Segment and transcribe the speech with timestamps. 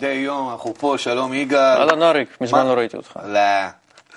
[0.00, 1.58] יש כמדי יום, אנחנו פה, שלום יגאל.
[1.58, 2.66] אהלן אריק, מזמן?
[2.66, 3.18] לא ראיתי אותך.
[3.26, 3.40] לא.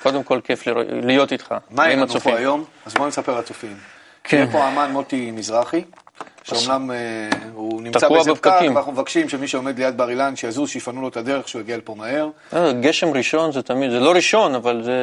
[0.04, 0.64] קודם כל כיף
[1.04, 2.36] להיות איתך, מה עם הצופים.
[2.36, 2.64] היום?
[2.86, 3.78] אז בואו נספר לצופים.
[4.24, 4.38] כן.
[4.38, 5.84] יהיה פה האמן מוטי מזרחי,
[6.44, 6.98] שאומנם אה,
[7.54, 8.52] הוא נמצא באיזה פקק.
[8.76, 11.96] ואנחנו מבקשים שמי שעומד ליד בר אילן, שיזוז, שיפנו לו את הדרך, שהוא יגיע לפה
[11.96, 12.30] מהר.
[12.54, 14.94] אה, גשם ראשון זה תמיד, זה לא ראשון, אבל זה...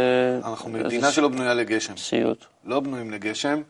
[0.44, 1.96] אנחנו מדינה שלא בנויה לגשם.
[1.96, 2.44] סיוט.
[2.64, 3.60] לא בנויים לגשם.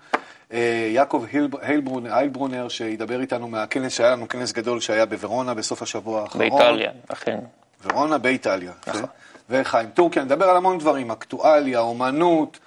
[0.52, 1.24] אה, יעקב
[1.60, 6.48] הילברונר, היילברונר, שידבר איתנו מהכנס שהיה לנו, כנס גדול שהיה בוורונה בסוף השבוע האחרון.
[6.48, 7.38] באיטליה, אכן.
[7.84, 8.73] ורונה באיטליה.
[8.86, 9.04] נכון.
[9.50, 12.59] וחיים טורקיה, נדבר על המון דברים, אקטואליה, אומנות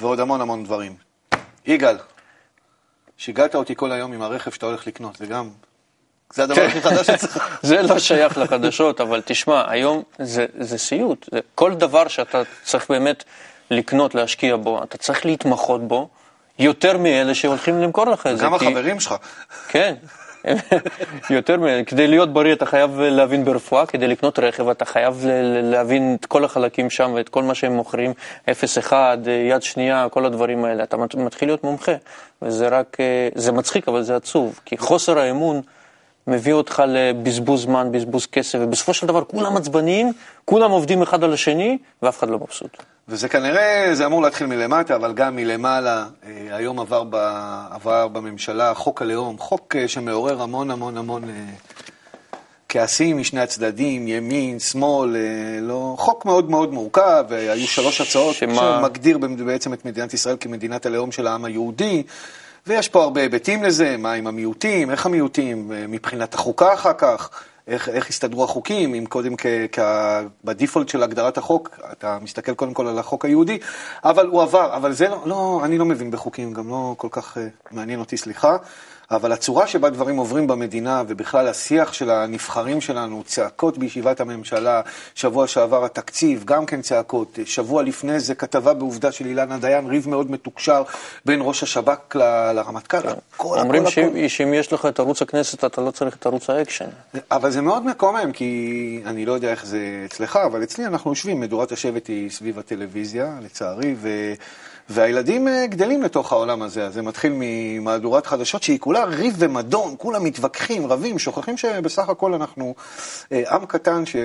[0.00, 0.94] ועוד המון המון דברים.
[1.66, 1.96] יגאל,
[3.16, 5.50] שיגעת אותי כל היום עם הרכב שאתה הולך לקנות, זה גם...
[6.32, 7.58] זה הדבר הכי חדש שצריך.
[7.62, 11.28] זה לא שייך לחדשות, אבל תשמע, היום זה, זה סיוט.
[11.32, 13.24] זה, כל דבר שאתה צריך באמת
[13.70, 16.08] לקנות, להשקיע בו, אתה צריך להתמחות בו
[16.58, 18.44] יותר מאלה שהולכים למכור לך את זה.
[18.44, 19.14] גם כי- החברים שלך.
[19.68, 19.94] כן.
[21.30, 21.84] יותר מ...
[21.84, 25.24] כדי להיות בריא אתה חייב להבין ברפואה, כדי לקנות רכב אתה חייב
[25.62, 28.12] להבין את כל החלקים שם ואת כל מה שהם מוכרים,
[28.90, 28.92] 0-1,
[29.50, 30.82] יד שנייה, כל הדברים האלה.
[30.82, 31.92] אתה מת- מתחיל להיות מומחה,
[32.42, 35.60] וזה רק, אה, זה מצחיק אבל זה עצוב, כי חוסר האמון
[36.26, 40.12] מביא אותך לבזבוז זמן, בזבוז כסף, ובסופו של דבר כולם עצבניים,
[40.44, 42.76] כולם עובדים אחד על השני, ואף אחד לא מבסוט.
[43.08, 46.06] וזה כנראה, זה אמור להתחיל מלמטה, אבל גם מלמעלה.
[46.26, 47.14] אה, היום עבר, ב,
[47.70, 51.30] עבר בממשלה חוק הלאום, חוק אה, שמעורר המון המון המון אה,
[52.68, 55.16] כעסים משני הצדדים, ימין, שמאל,
[55.60, 58.54] לא, חוק מאוד מאוד מורכב, והיו שלוש הצעות, שמה?
[58.54, 62.02] שמגדיר בעצם את מדינת ישראל כמדינת הלאום של העם היהודי.
[62.66, 67.30] ויש פה הרבה היבטים לזה, מה עם המיעוטים, איך המיעוטים, מבחינת החוקה אחר כך,
[67.68, 69.78] איך, איך הסתדרו החוקים, אם קודם כ, כ,
[70.44, 73.58] בדיפולט של הגדרת החוק, אתה מסתכל קודם כל על החוק היהודי,
[74.04, 77.38] אבל הוא עבר, אבל זה לא, לא אני לא מבין בחוקים, גם לא כל כך
[77.38, 78.56] אה, מעניין אותי, סליחה,
[79.10, 84.80] אבל הצורה שבה דברים עוברים במדינה, ובכלל השיח של הנבחרים שלנו, צעקות בישיבת הממשלה,
[85.14, 90.08] שבוע שעבר התקציב, גם כן צעקות, שבוע לפני זה כתבה בעובדה של אילנה דיין, ריב
[90.08, 90.82] מאוד מתוקשר
[91.24, 92.96] בין ראש השב"כ ל- לרמטכ"ל.
[92.98, 93.90] הכל, הכל, אומרים הכל.
[93.90, 96.88] שאם שאם יש לך את ערוץ הכנסת אתה לא צריך את ערוץ האקשן.
[97.30, 101.40] אבל זה מאוד מקומם, כי אני לא יודע איך זה אצלך, אבל אצלי אנחנו יושבים,
[101.40, 104.08] מדורת השבט היא סביב הטלוויזיה, לצערי, ו...
[104.88, 109.94] והילדים אה, גדלים לתוך העולם הזה, אז זה מתחיל ממהדורת חדשות שהיא כולה ריב ומדון,
[109.98, 112.74] כולם מתווכחים, רבים, שוכחים שבסך הכל אנחנו
[113.32, 114.16] אה, עם קטן ש...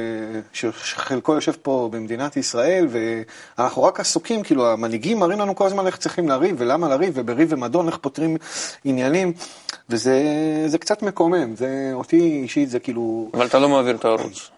[0.54, 2.88] שחלקו יושב פה במדינת ישראל,
[3.58, 7.48] ואנחנו רק עסוקים, כאילו המנהיגים מראים לנו כל הזמן איך צריכים לריב, ולמה לריב, ובריב
[7.52, 8.38] ומדון, איך פותרים
[8.84, 9.34] עניינים,
[9.90, 10.24] וזה
[10.68, 13.30] זה קצת מקומם, זה, אותי אישית זה כאילו...
[13.34, 14.50] אבל אתה לא מעביר את הערוץ.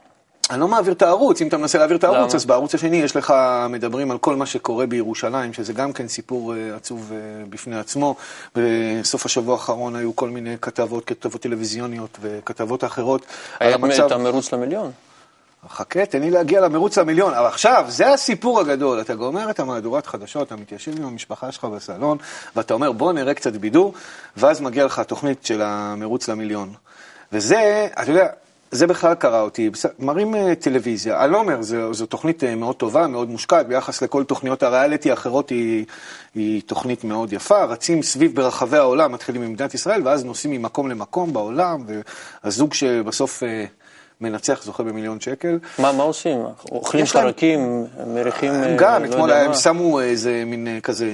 [0.49, 2.35] אני לא מעביר את הערוץ, אם אתה מנסה להעביר את הערוץ?
[2.35, 3.33] אז בערוץ השני יש לך,
[3.69, 8.15] מדברים על כל מה שקורה בירושלים, שזה גם כן סיפור אה, עצוב אה, בפני עצמו.
[8.55, 13.25] בסוף השבוע האחרון היו כל מיני כתבות, כתבות טלוויזיוניות וכתבות אחרות.
[13.59, 13.75] היה
[14.05, 14.91] את המרוץ למיליון.
[15.69, 17.33] חכה, תן לי להגיע למרוץ למיליון.
[17.33, 19.01] אבל עכשיו, זה הסיפור הגדול.
[19.01, 22.17] אתה גומר את המהדורת חדשות, אתה מתיישב עם המשפחה שלך בסלון,
[22.55, 23.93] ואתה אומר, בוא נראה קצת בידור,
[24.37, 26.73] ואז מגיע לך התוכנית של המרוץ למיליון.
[27.31, 28.27] וזה, אתה יודע,
[28.71, 29.69] זה בכלל קרה אותי.
[29.99, 34.01] מראים אה, טלוויזיה, אני לא אומר, זו, זו תוכנית אה, מאוד טובה, מאוד מושקעת, ביחס
[34.01, 35.85] לכל תוכניות הריאליטי האחרות היא,
[36.35, 37.63] היא תוכנית מאוד יפה.
[37.63, 41.83] רצים סביב ברחבי העולם, מתחילים ממדינת ישראל, ואז נוסעים ממקום למקום בעולם,
[42.43, 43.43] והזוג שבסוף...
[43.43, 43.65] אה,
[44.21, 45.59] מנצח זוכה במיליון שקל.
[45.79, 46.45] מה, מה עושים?
[46.71, 48.51] אוכלים חרקים, מריחים...
[48.77, 49.53] גם, לא אתמול הם.
[49.53, 51.11] שמו איזה מין כזה,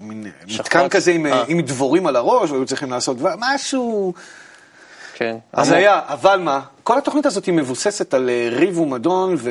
[0.00, 0.60] מין אה, שכפ"ץ.
[0.60, 1.26] מתקן כזה עם.
[1.48, 4.12] עם דבורים על הראש, והיו צריכים לעשות משהו...
[5.20, 5.36] כן.
[5.52, 5.72] אז.
[5.72, 6.60] היה, אבל מה?
[6.82, 9.50] כל התוכנית הזאת היא מבוססת על אה, ריב ומדון ו...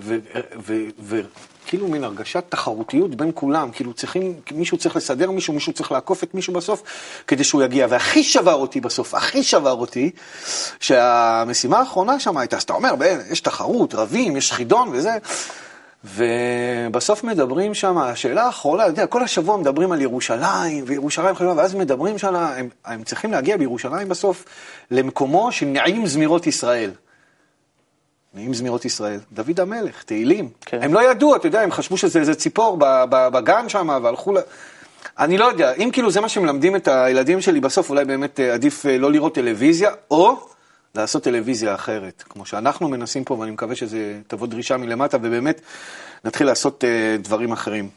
[0.00, 0.18] ו...
[0.66, 0.74] ו...
[0.98, 1.20] ו...
[1.66, 6.24] כאילו מין הרגשת תחרותיות בין כולם, כאילו צריכים, מישהו צריך לסדר מישהו, מישהו צריך לעקוף
[6.24, 6.82] את מישהו בסוף
[7.26, 7.86] כדי שהוא יגיע.
[7.90, 10.10] והכי שבר אותי בסוף, הכי שבר אותי,
[10.80, 15.12] שהמשימה האחרונה שם הייתה, אז אתה אומר, "ב- יש תחרות, רבים, יש חידון וזה,
[16.04, 21.74] ובסוף מדברים שם, השאלה האחרונה, אתה יודע, כל השבוע מדברים על ירושלים, וירושלים חשובה, ואז
[21.74, 24.44] מדברים שם, הם, הם צריכים להגיע בירושלים בסוף
[24.90, 26.90] למקומו של נעים זמירות ישראל.
[28.34, 30.48] נעים זמירות ישראל, דוד המלך, תהילים.
[30.60, 30.82] כן.
[30.82, 32.76] הם לא ידעו, אתה יודע, הם חשבו שזה איזה ציפור
[33.10, 34.38] בגן שם, והלכו ל...
[35.18, 38.54] אני לא יודע, אם כאילו זה מה שמלמדים את הילדים שלי בסוף, אולי באמת אה,
[38.54, 40.51] עדיף אה, לא לראות טלוויזיה, או
[40.94, 45.60] לעשות טלוויזיה אחרת, כמו שאנחנו מנסים פה, ואני מקווה שזה תבוא דרישה מלמטה, ובאמת
[46.24, 47.88] נתחיל לעשות אה, דברים אחרים.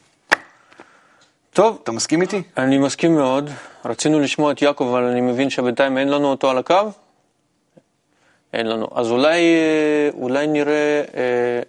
[1.54, 2.42] טוב, אתה מסכים איתי?
[2.58, 3.50] אני מסכים מאוד.
[3.86, 6.92] רצינו לשמוע את יעקב, אבל אני מבין שבינתיים אין לנו אותו על הקו.
[8.54, 8.88] אין לנו.
[8.96, 11.62] אז אולי, אה, אולי נראה, אה,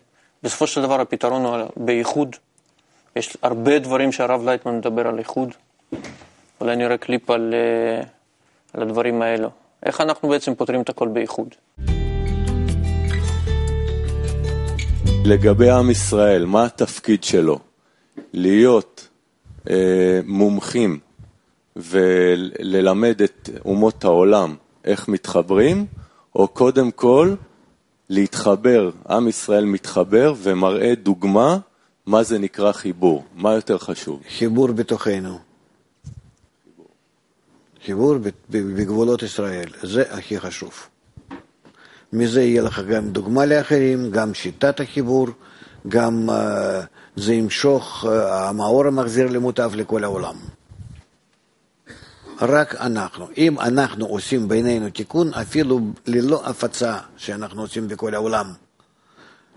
[0.43, 2.37] בסופו של דבר הפתרון הוא באיחוד.
[3.17, 5.55] יש הרבה דברים שהרב לייטמן מדבר על איחוד.
[6.61, 8.03] אולי נראה קליפ על, אה,
[8.75, 9.51] על הדברים האלו.
[9.87, 11.49] איך אנחנו בעצם פותרים את הכל באיחוד?
[15.25, 17.59] לגבי עם ישראל, מה התפקיד שלו?
[18.33, 19.09] להיות
[19.71, 20.99] אה, מומחים
[21.77, 25.87] וללמד את אומות העולם איך מתחברים,
[26.35, 27.35] או קודם כל
[28.09, 31.59] להתחבר, עם ישראל מתחבר ומראה דוגמה
[32.07, 34.23] מה זה נקרא חיבור, מה יותר חשוב?
[34.39, 35.46] חיבור בתוכנו.
[37.87, 38.15] חיבור
[38.51, 40.73] בגבולות ישראל, זה הכי חשוב.
[42.13, 45.29] מזה יהיה לך גם דוגמה לאחרים, גם שיטת החיבור,
[45.89, 46.33] גם uh,
[47.17, 50.35] זה ימשוך, uh, המאור המחזיר למוטב לכל העולם.
[52.41, 53.29] רק אנחנו.
[53.37, 58.47] אם אנחנו עושים בינינו תיקון, אפילו ללא הפצה שאנחנו עושים בכל העולם,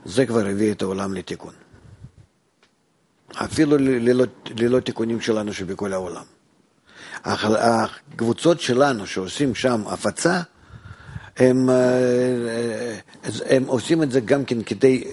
[0.06, 1.54] זה כבר הביא את העולם לתיקון.
[3.36, 4.26] אפילו ללא,
[4.58, 6.39] ללא תיקונים שלנו שבכל העולם.
[7.26, 10.42] הקבוצות שלנו שעושים שם הפצה,
[11.38, 12.96] הם, אה,
[13.46, 15.04] הם עושים את זה גם כן כדי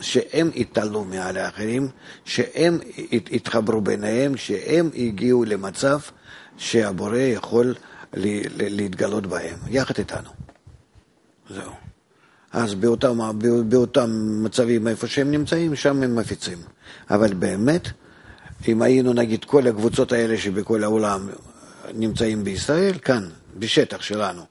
[0.00, 1.88] שהם יתעלו מעל האחרים,
[2.24, 2.78] שהם
[3.10, 5.98] יתחברו ביניהם, שהם הגיעו למצב
[6.56, 7.74] שהבורא יכול
[8.56, 10.30] להתגלות בהם, יחד איתנו.
[11.50, 11.72] זהו.
[12.52, 13.18] אז באותם,
[13.68, 14.10] באותם
[14.44, 16.58] מצבים איפה שהם נמצאים, שם הם מפיצים.
[17.10, 17.88] אבל באמת,
[18.68, 21.28] אם היינו נגיד כל הקבוצות האלה שבכל העולם
[21.94, 24.42] נמצאים בישראל, כאן, בשטח שלנו,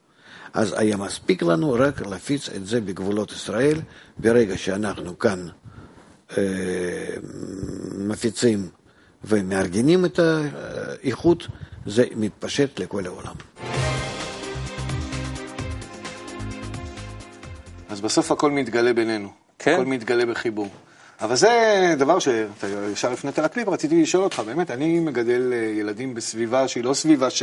[0.54, 3.80] אז היה מספיק לנו רק להפיץ את זה בגבולות ישראל,
[4.18, 5.48] ברגע שאנחנו כאן
[6.38, 6.42] אה,
[7.98, 8.68] מפיצים
[9.24, 11.46] ומארגנים את האיכות,
[11.86, 13.34] זה מתפשט לכל העולם.
[17.88, 19.28] אז בסוף הכל מתגלה בינינו.
[19.58, 19.74] כן.
[19.74, 20.68] הכל מתגלה בחיבור.
[21.20, 26.14] אבל זה דבר שאתה ישר הפנית לקליפ, רציתי לשאול אותך, באמת, אני מגדל אה, ילדים
[26.14, 27.42] בסביבה שהיא לא סביבה ש...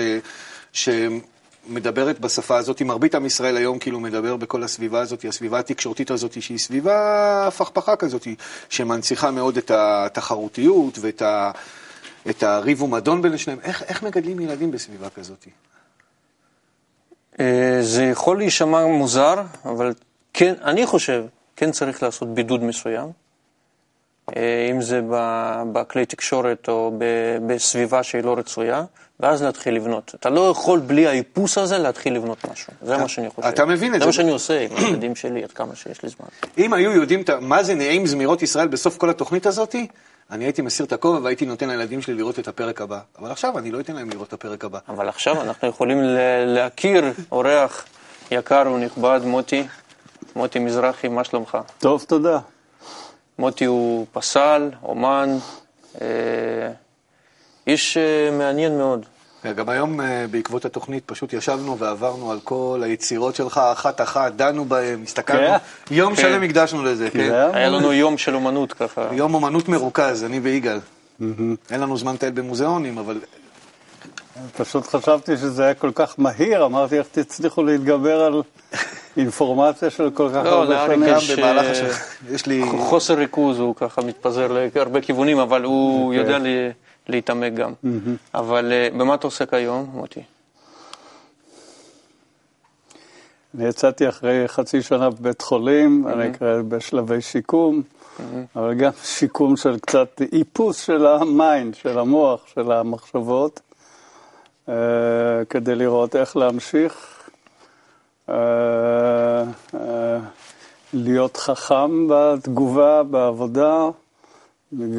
[0.73, 6.41] שמדברת בשפה הזאת, מרבית עם ישראל היום כאילו מדבר בכל הסביבה הזאת, הסביבה התקשורתית הזאת,
[6.41, 8.27] שהיא סביבה פכפכה כזאת,
[8.69, 11.51] שמנציחה מאוד את התחרותיות ואת ה...
[12.29, 13.59] את הריב ומדון בין שניהם.
[13.63, 15.47] איך, איך מגדלים ילדים בסביבה כזאת?
[17.39, 19.93] אה, זה יכול להישמע מוזר, אבל
[20.33, 21.25] כן, אני חושב,
[21.55, 23.24] כן צריך לעשות בידוד מסוים.
[24.35, 25.01] אה, אם זה
[25.71, 26.91] בכלי תקשורת או
[27.47, 28.83] בסביבה שהיא לא רצויה,
[29.19, 30.15] ואז להתחיל לבנות.
[30.19, 32.73] אתה לא יכול בלי האיפוס הזה להתחיל לבנות משהו.
[32.81, 33.47] זה מה שאני חושב.
[33.47, 33.99] אתה מבין את זה.
[33.99, 36.27] זה מה שאני עושה עם הילדים שלי, עד כמה שיש לי זמן.
[36.57, 39.75] אם היו יודעים מה זה נעים זמירות ישראל בסוף כל התוכנית הזאת,
[40.31, 42.99] אני הייתי מסיר את הכובע והייתי נותן לילדים שלי לראות את הפרק הבא.
[43.19, 44.79] אבל עכשיו אני לא אתן להם לראות את הפרק הבא.
[44.89, 45.97] אבל עכשיו אנחנו יכולים
[46.45, 47.85] להכיר אורח
[48.31, 49.67] יקר ונכבד, מוטי.
[50.35, 51.57] מוטי מזרחי, מה שלומך?
[51.79, 52.39] טוב, תודה.
[53.39, 55.29] מוטי הוא פסל, אומן,
[56.01, 56.07] אה,
[57.67, 59.05] איש אה, מעניין מאוד.
[59.55, 65.03] גם היום אה, בעקבות התוכנית פשוט ישבנו ועברנו על כל היצירות שלך אחת-אחת, דנו בהן,
[65.03, 65.47] הסתכלנו,
[65.87, 65.93] כן?
[65.95, 66.21] יום כן.
[66.21, 67.49] שלם הקדשנו לזה, כן?
[67.53, 69.09] היה לנו יום של אומנות ככה.
[69.11, 70.79] יום אומנות מרוכז, אני ויגאל.
[71.71, 73.19] אין לנו זמן לטייל במוזיאונים, אבל...
[74.57, 78.41] פשוט חשבתי שזה היה כל כך מהיר, אמרתי איך תצליחו להתגבר על
[79.17, 81.09] אינפורמציה של כל כך לא, הרבה שנים.
[81.09, 81.89] גם במהלך השנה.
[82.31, 82.63] יש לי...
[82.79, 86.35] חוסר ריכוז, הוא ככה מתפזר להרבה כיוונים, אבל הוא אוקיי.
[86.35, 86.37] יודע
[87.07, 87.73] להתעמק גם.
[88.33, 90.21] אבל אה, במה אתה עוסק היום, מוטי?
[93.57, 97.81] אני יצאתי אחרי חצי שנה בבית חולים, אני כרגע בשלבי שיקום,
[98.55, 103.61] אבל גם שיקום של קצת איפוס של ה mind, של המוח, של המחשבות,
[104.69, 107.23] אה, כדי לראות איך להמשיך
[108.29, 109.43] אה,
[110.93, 113.89] להיות חכם בתגובה, בעבודה.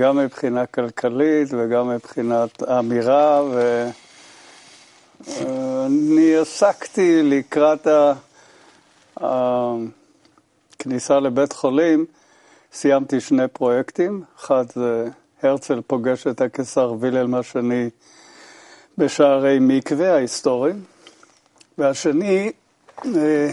[0.01, 3.43] גם מבחינה כלכלית וגם מבחינת אמירה,
[5.21, 7.87] ואני עסקתי לקראת
[9.17, 9.61] הכניסה
[11.21, 12.07] לבית חולים,
[12.73, 15.09] סיימתי שני פרויקטים, אחד זה
[15.43, 17.91] הרצל פוגש את הקיסר וילהלם השני
[18.99, 20.81] בשערי מקווה ההיסטוריים,
[21.79, 22.53] והשני
[23.05, 23.51] אה,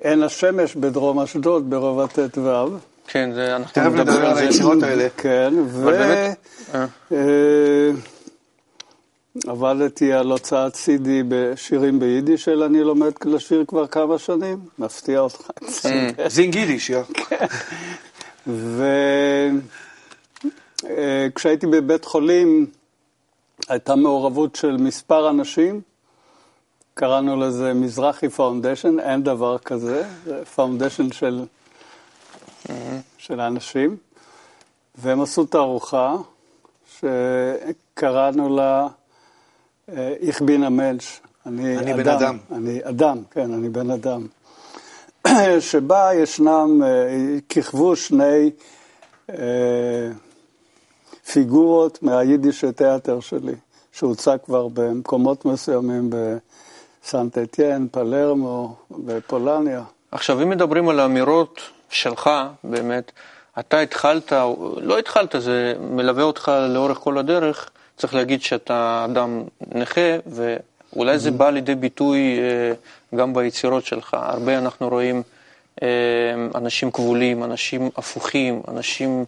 [0.00, 2.78] עין השמש בדרום אשדוד ברובע ט"ו.
[3.06, 5.08] כן, זה, אנחנו נדבר על היצירות האלה.
[5.16, 5.88] כן, ו...
[5.88, 6.32] אה.
[7.12, 7.90] אה,
[9.46, 15.50] עבדתי על הוצאת CD בשירים ביידיש, אלא אני לומד לשיר כבר כמה שנים, מפתיע אותך.
[15.84, 17.02] אה, זינג יידיש, יא.
[20.86, 22.66] וכשהייתי בבית חולים,
[23.68, 25.80] הייתה מעורבות של מספר אנשים,
[26.94, 31.44] קראנו לזה מזרחי foundation, אין דבר כזה, זה foundation של
[33.18, 33.96] של האנשים,
[34.94, 36.16] והם עשו תערוכה
[36.86, 38.88] שקראנו לה
[39.98, 41.20] איך בין א מענטש.
[41.46, 42.38] אני, אני אדם, בן אדם.
[42.52, 44.26] אני אדם, כן, אני בן אדם.
[45.70, 46.82] שבה ישנם,
[47.48, 48.50] כיכבו שני
[51.32, 53.54] פיגורות מהיידיש תיאטר שלי,
[53.92, 59.82] שהוצג כבר במקומות מסוימים בסנט אתיין, פלרמו, בפולניה.
[60.10, 61.60] עכשיו, אם מדברים על האמירות
[61.90, 62.30] שלך,
[62.64, 63.12] באמת,
[63.58, 64.32] אתה התחלת,
[64.76, 69.42] לא התחלת, זה מלווה אותך לאורך כל הדרך, צריך להגיד שאתה אדם
[69.74, 72.72] נכה, ואולי זה בא לידי ביטוי אה,
[73.18, 74.16] גם ביצירות שלך.
[74.20, 75.22] הרבה אנחנו רואים
[75.82, 75.88] אה,
[76.54, 79.24] אנשים כבולים, אנשים הפוכים, אנשים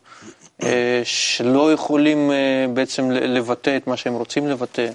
[1.05, 2.31] שלא יכולים
[2.75, 4.87] בעצם לבטא את מה שהם רוצים לבטא,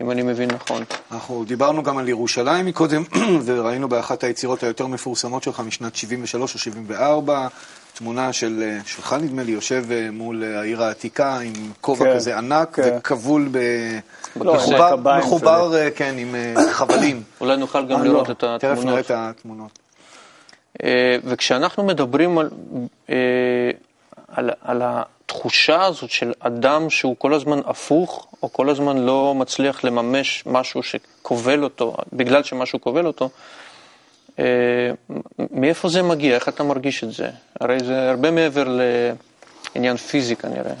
[0.00, 0.84] אם אני מבין נכון.
[1.12, 3.02] אנחנו דיברנו גם על ירושלים מקודם,
[3.44, 7.48] וראינו באחת היצירות היותר מפורסמות שלך משנת 73 או 74,
[8.00, 12.14] תמונה של, אה, שלך נדמה לי, יושב אה, מול אה, העיר העתיקה עם כובע כן,
[12.14, 12.96] כזה ענק כן.
[12.98, 13.58] וכבול, ב...
[14.36, 16.34] לא, מחובר, מחובר כן, עם
[16.72, 17.22] חבלים.
[17.40, 18.32] אולי נוכל גם לראות לא.
[18.32, 18.60] את התמונות.
[18.60, 19.78] תכף נראה את התמונות.
[21.24, 22.48] וכשאנחנו מדברים על,
[24.40, 29.84] על, על התחושה הזאת של אדם שהוא כל הזמן הפוך, או כל הזמן לא מצליח
[29.84, 33.30] לממש משהו שכובל אותו, בגלל שמשהו כובל אותו,
[34.38, 34.44] אה,
[35.50, 36.34] מאיפה זה מגיע?
[36.34, 37.30] איך אתה מרגיש את זה?
[37.60, 38.78] הרי זה הרבה מעבר
[39.74, 40.74] לעניין פיזי כנראה.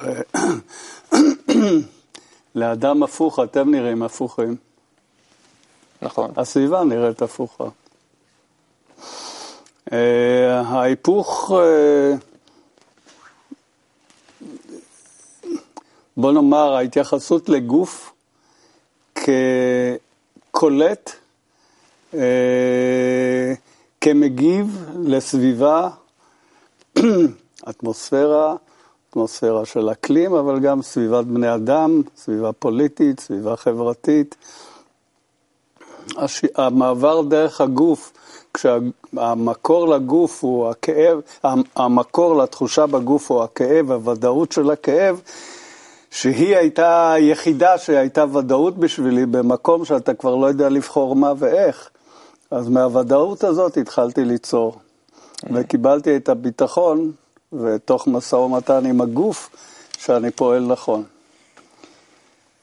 [2.54, 4.56] לאדם הפוך, אתם נראים הפוכים.
[6.02, 6.32] נכון.
[6.36, 7.64] הסביבה נראית הפוכה.
[9.94, 12.14] אה, ההיפוך, אה,
[16.16, 18.12] בוא נאמר, ההתייחסות לגוף
[19.14, 21.10] כקולט
[22.14, 23.52] אה,
[24.00, 25.88] כמגיב לסביבה,
[27.70, 28.56] אטמוספירה,
[29.10, 34.36] אטמוספירה של אקלים, אבל גם סביבת בני אדם, סביבה פוליטית, סביבה חברתית.
[36.56, 38.12] המעבר דרך הגוף,
[38.54, 41.20] כשהמקור לגוף הוא הכאב,
[41.76, 45.20] המקור לתחושה בגוף הוא הכאב, הוודאות של הכאב,
[46.10, 51.90] שהיא הייתה היחידה שהייתה ודאות בשבילי במקום שאתה כבר לא יודע לבחור מה ואיך.
[52.50, 54.78] אז מהוודאות הזאת התחלתי ליצור,
[55.52, 57.12] וקיבלתי את הביטחון,
[57.52, 59.50] ותוך משא ומתן עם הגוף,
[59.98, 61.02] שאני פועל נכון.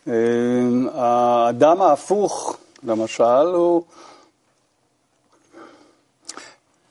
[0.08, 0.14] אה,
[0.94, 3.84] האדם ההפוך, למשל, הוא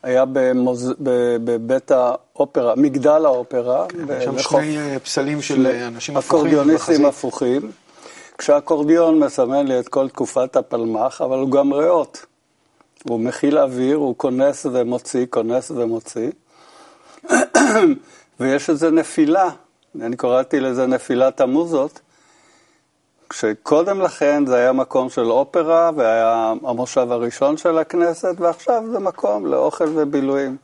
[0.03, 0.93] היה במוז...
[1.43, 3.85] בבית האופרה, מגדל האופרה.
[4.17, 6.39] יש שם שני אה, פסלים של אה, אנשים הפוכים.
[6.39, 7.71] אקורדיוניסטים הפוכים.
[8.37, 12.25] כשהאקורדיון מסמן לי את כל תקופת הפלמ"ח, אבל הוא גם ריאות.
[13.03, 16.31] הוא מכיל אוויר, הוא כונס ומוציא, כונס ומוציא.
[18.39, 19.49] ויש איזו נפילה,
[20.01, 21.99] אני קראתי לזה נפילת המוזות,
[23.31, 29.45] כשקודם לכן זה היה מקום של אופרה, והיה המושב הראשון של הכנסת, ועכשיו זה מקום
[29.45, 30.57] לאוכל ובילויים.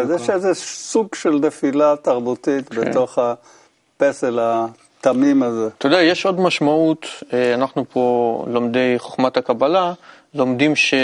[0.00, 2.80] אז יש איזה סוג של נפילה תרבותית כן.
[2.80, 5.68] בתוך הפסל התמים הזה.
[5.78, 9.92] אתה יודע, יש עוד משמעות, אה, אנחנו פה לומדי חוכמת הקבלה,
[10.34, 10.94] לומדים ש...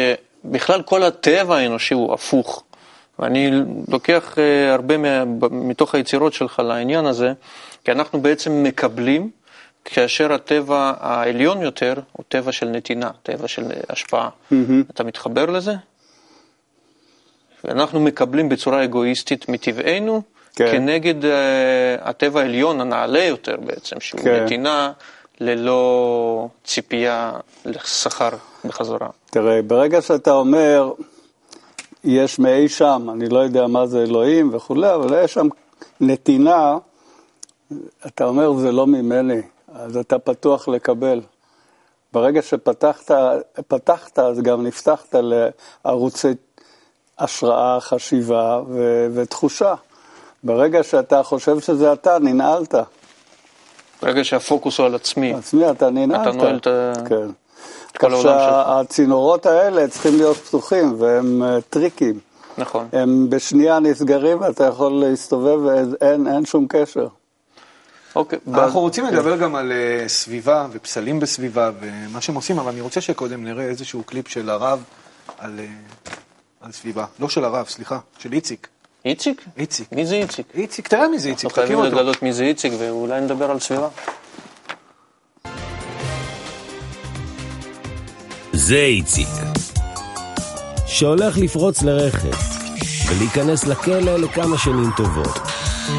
[0.44, 2.62] בכלל כל הטבע האנושי הוא הפוך.
[3.18, 3.50] ואני
[3.88, 7.32] לוקח uh, הרבה מה, מתוך היצירות שלך לעניין הזה,
[7.84, 9.30] כי אנחנו בעצם מקבלים,
[9.90, 14.28] כאשר הטבע העליון יותר הוא טבע של נתינה, טבע של השפעה.
[14.28, 14.54] Mm-hmm.
[14.90, 15.73] אתה מתחבר לזה?
[17.64, 20.23] ואנחנו מקבלים בצורה אגואיסטית מטבענו,
[20.54, 20.73] כן.
[20.73, 21.28] כנגד uh,
[22.00, 24.45] הטבע העליון, הנעלה יותר בעצם, שהוא כן.
[24.45, 24.92] נתינה
[25.40, 27.33] ללא ציפייה
[27.64, 28.30] לשכר
[28.64, 29.09] בחזרה.
[29.30, 30.92] תראה, ברגע שאתה אומר,
[32.04, 35.49] יש מאי שם, אני לא יודע מה זה אלוהים וכולי, אבל יש שם
[36.00, 36.78] נתינה,
[38.07, 39.40] אתה אומר, זה לא ממני,
[39.78, 41.20] אז אתה פתוח לקבל.
[42.12, 43.11] ברגע שפתחת,
[43.68, 45.14] פתחת, אז גם נפתחת
[45.85, 46.28] לערוצי
[47.18, 49.75] השראה, חשיבה ו- ותחושה.
[50.44, 52.75] ברגע שאתה חושב שזה אתה, ננעלת.
[54.02, 55.35] ברגע שהפוקוס הוא על עצמי.
[55.35, 56.28] עצמי, אתה ננעלת.
[56.28, 56.66] אתה נועל את.
[57.08, 57.28] כן.
[57.99, 62.18] כך שהצינורות האלה צריכים להיות פתוחים והם אה, טריקים.
[62.58, 62.88] נכון.
[62.92, 67.06] הם בשנייה נסגרים ואתה יכול להסתובב ואין שום קשר.
[68.18, 68.38] אוקיי.
[68.54, 73.00] אנחנו רוצים לדבר גם על אה, סביבה ופסלים בסביבה ומה שהם עושים, אבל אני רוצה
[73.00, 74.82] שקודם נראה איזשהו קליפ של הרב
[75.38, 75.64] על, אה,
[76.60, 77.04] על סביבה.
[77.20, 78.68] לא של הרב, סליחה, של איציק.
[79.04, 79.44] איציק?
[79.56, 79.92] איציק.
[79.92, 80.46] מי זה איציק?
[80.54, 81.72] איציק, תראה מי זה איציק, תכיר אותו.
[81.72, 83.88] אנחנו חייבים לגלות מי זה איציק ואולי נדבר על סביבה.
[88.52, 89.28] זה איציק.
[90.87, 92.37] שהולך לפרוץ לרכב
[93.08, 95.38] ולהיכנס לכלא לכמה שנים טובות.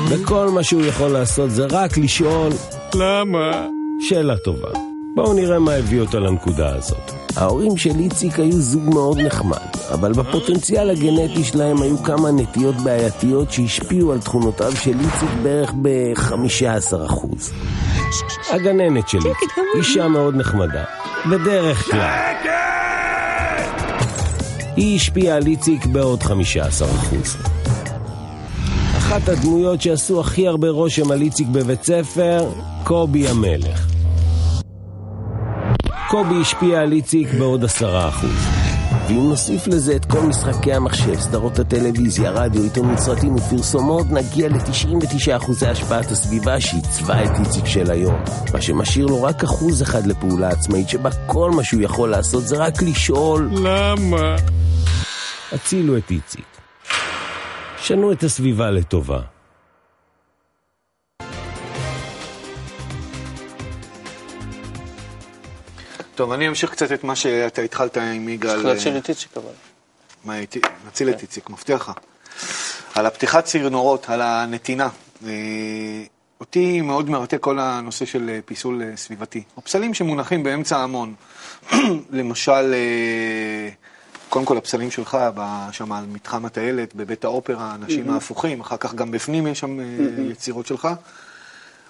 [0.10, 2.50] וכל מה שהוא יכול לעשות זה רק לשאול
[2.96, 3.68] למה?
[4.00, 4.70] שאלה טובה.
[5.16, 7.12] בואו נראה מה הביא אותה לנקודה הזאת.
[7.36, 13.52] ההורים של איציק היו זוג מאוד נחמד, אבל בפוטנציאל הגנטי שלהם היו כמה נטיות בעייתיות
[13.52, 17.28] שהשפיעו על תכונותיו של איציק בערך ב-15%.
[18.50, 20.84] הגננת של איציק, אישה מאוד נחמדה,
[21.32, 22.34] בדרך כלל.
[24.76, 26.30] היא השפיעה על איציק בעוד 15%.
[29.10, 32.50] אחת הדמויות שעשו הכי הרבה רושם על איציק בבית ספר,
[32.84, 33.88] קובי המלך.
[36.10, 38.48] קובי השפיע על איציק בעוד עשרה אחוז.
[39.08, 45.66] ואם נוסיף לזה את כל משחקי המחשב, סדרות הטלוויזיה, רדיו, עיתונות סרטים ופרסומות, נגיע ל-99%
[45.68, 48.16] השפעת הסביבה שעיצבה את איציק של היום.
[48.54, 52.58] מה שמשאיר לו רק אחוז אחד לפעולה עצמאית, שבה כל מה שהוא יכול לעשות זה
[52.58, 54.36] רק לשאול למה?
[55.52, 56.59] הצילו את איציק.
[57.90, 59.20] שנו את הסביבה לטובה.
[66.16, 68.52] טוב, אני אמשיך קצת את מה שאתה התחלת עם יגאל.
[68.52, 69.52] צריך להציל את איציק אבל.
[70.26, 70.62] מה הייתי?
[70.88, 71.92] נציל את איציק, מבטיח לך.
[72.96, 74.90] על הפתיחת צינורות, על הנתינה.
[75.28, 75.32] אה,
[76.40, 79.44] אותי מאוד מרתק כל הנושא של אה, פיסול אה, סביבתי.
[79.58, 81.14] הפסלים שמונחים באמצע ההמון,
[82.20, 83.70] למשל, אה,
[84.30, 85.18] קודם כל הפסלים שלך
[85.72, 89.86] שם על מתחם הטיילת, בבית האופרה, האנשים ההפוכים, אחר כך גם בפנים יש שם אה,
[90.32, 90.88] יצירות שלך,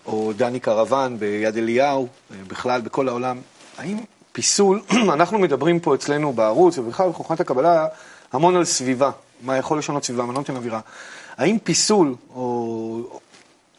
[0.06, 3.38] או דני קרוון ביד אליהו, אה, בכלל בכל העולם.
[3.78, 3.98] האם
[4.32, 4.82] פיסול,
[5.16, 7.88] אנחנו מדברים פה אצלנו בערוץ, ובכלל בחוכמת הקבלה,
[8.34, 10.80] המון על סביבה, מה יכול לשנות סביבה, מה לא נותן אווירה.
[11.38, 13.20] האם פיסול, או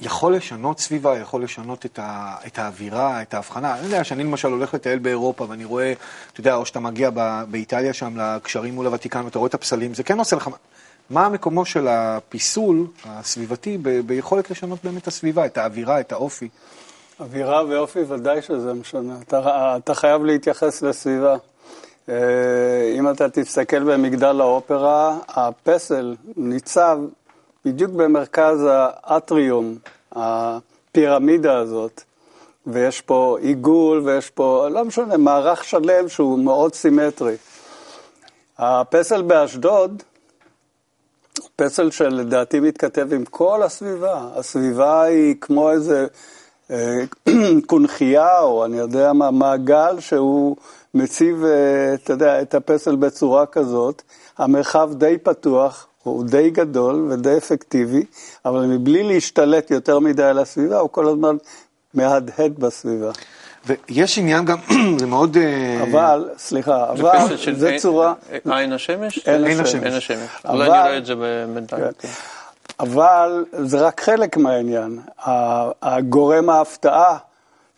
[0.01, 3.75] יכול לשנות סביבה, יכול לשנות את, ה, את האווירה, את ההבחנה.
[3.75, 5.93] אני יודע שאני למשל הולך לטייל באירופה ואני רואה,
[6.33, 9.95] אתה יודע, או שאתה מגיע ב, באיטליה שם לקשרים מול הוותיקן ואתה רואה את הפסלים,
[9.95, 10.51] זה כן עושה לך...
[11.11, 16.49] מה מקומו של הפיסול הסביבתי ב, ביכולת לשנות באמת את הסביבה, את האווירה, את האופי?
[17.21, 19.15] אווירה ואופי ודאי שזה משנה.
[19.27, 21.37] אתה, אתה חייב להתייחס לסביבה.
[22.09, 26.99] אה, אם אתה תסתכל במגדל האופרה, הפסל ניצב
[27.65, 29.79] בדיוק במרכז האטריום,
[30.13, 32.03] הפירמידה הזאת,
[32.67, 37.37] ויש פה עיגול ויש פה, לא משנה, מערך שלם שהוא מאוד סימטרי.
[38.59, 40.03] הפסל באשדוד,
[41.57, 44.29] פסל שלדעתי מתכתב עם כל הסביבה.
[44.35, 46.07] הסביבה היא כמו איזה
[46.71, 47.05] אה,
[47.67, 50.57] קונכייה, או אני יודע מה, מעגל שהוא
[50.95, 54.03] מציב, אה, אתה יודע, את הפסל בצורה כזאת.
[54.39, 58.03] המרחב די פתוח, הוא די גדול ודי אפקטיבי,
[58.45, 61.37] אבל מבלי להשתלט יותר מדי על הסביבה, הוא כל הזמן
[61.95, 63.11] מהדהד בסביבה.
[63.67, 64.57] ויש עניין גם,
[65.01, 65.37] זה מאוד...
[65.37, 67.11] אה, אבל, סליחה, אבל
[67.57, 68.15] זה צורה,
[68.51, 69.29] עין השמש?
[69.29, 69.75] עין השמש.
[69.85, 70.29] עין השמש.
[70.49, 71.15] אולי נראה את זה
[71.55, 71.83] בינתיים.
[71.83, 71.91] כן.
[71.99, 72.09] כן.
[72.81, 74.99] אבל זה רק חלק מהעניין.
[75.27, 77.17] ה- הגורם ההפתעה,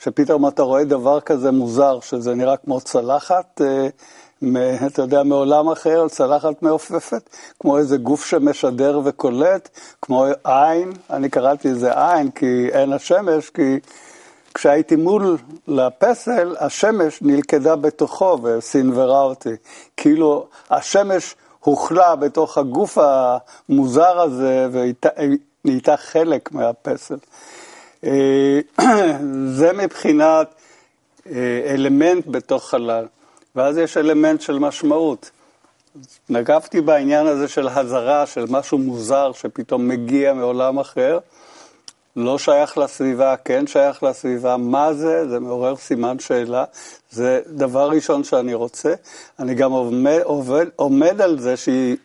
[0.05, 3.89] שפתאום אתה רואה דבר כזה מוזר, שזה נראה כמו צלחת, אה,
[4.87, 9.69] אתה יודע, מעולם אחר, צלחת מעופפת, כמו איזה גוף שמשדר וקולט,
[10.03, 13.79] כמו עין, אני קראתי לזה עין, כי עין השמש, כי
[14.55, 15.37] כשהייתי מול
[15.69, 19.55] לפסל, השמש נלכדה בתוכו וסינוורה אותי.
[19.97, 27.19] כאילו, השמש הוכלה בתוך הגוף המוזר הזה ונהייתה חלק מהפסל.
[28.05, 28.61] אה,
[29.59, 30.55] זה מבחינת
[31.31, 33.07] אה, אלמנט בתוך חלל.
[33.57, 35.31] ואז יש אלמנט של משמעות.
[36.29, 41.19] נגבתי בעניין הזה של הזרה, של משהו מוזר שפתאום מגיע מעולם אחר,
[42.17, 45.29] לא שייך לסביבה, כן שייך לסביבה, מה זה?
[45.29, 46.65] זה מעורר סימן שאלה.
[47.11, 48.95] זה דבר ראשון שאני רוצה.
[49.39, 51.97] אני גם עומד, עובד, עומד על זה שיהיה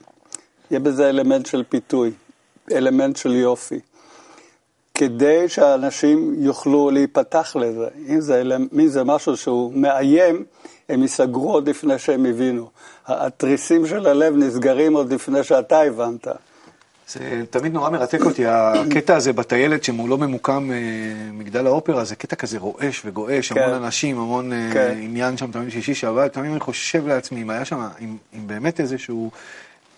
[0.71, 2.11] בזה אלמנט של פיתוי,
[2.71, 3.79] אלמנט של יופי.
[4.93, 7.87] כדי שאנשים יוכלו להיפתח לזה.
[8.07, 10.45] אם זה, אם זה משהו שהוא מאיים,
[10.89, 12.69] הם ייסגרו עוד לפני שהם הבינו.
[13.07, 16.27] התריסים של הלב נסגרים עוד לפני שאתה הבנת.
[17.07, 17.19] זה
[17.49, 20.77] תמיד נורא מרתק אותי, הקטע הזה בטיילת שמולו ממוקם אה,
[21.31, 23.61] מגדל האופרה, זה קטע כזה רועש וגועש, כן.
[23.61, 24.97] המון אנשים, המון אה, כן.
[25.01, 28.79] עניין שם, תמיד שישי שבת, תמיד אני חושב לעצמי, אם היה שם, אם, אם באמת
[28.79, 29.31] איזשהו,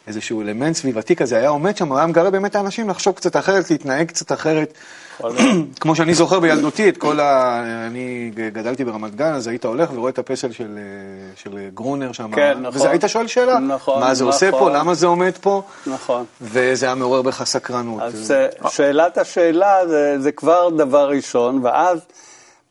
[0.07, 4.07] איזשהו אלמנט סביבתי כזה היה עומד שם, היה מגרה באמת האנשים לחשוב קצת אחרת, להתנהג
[4.07, 4.73] קצת אחרת.
[5.81, 7.59] כמו שאני זוכר בילדותי את כל ה...
[7.87, 10.83] אני גדלתי ברמת גן, אז היית הולך ורואה את הפסל של, אה,
[11.35, 12.31] של גרונר שם.
[12.35, 12.75] כן, נכון.
[12.75, 14.73] וזה היית שואל שאלה, נכון, מה זה עושה פה, נכון.
[14.73, 15.61] למה זה עומד פה?
[15.87, 16.25] נכון.
[16.41, 18.01] וזה היה מעורר בך סקרנות.
[18.01, 21.99] אז זה- שאלת השאלה זה, זה כבר דבר ראשון, ואז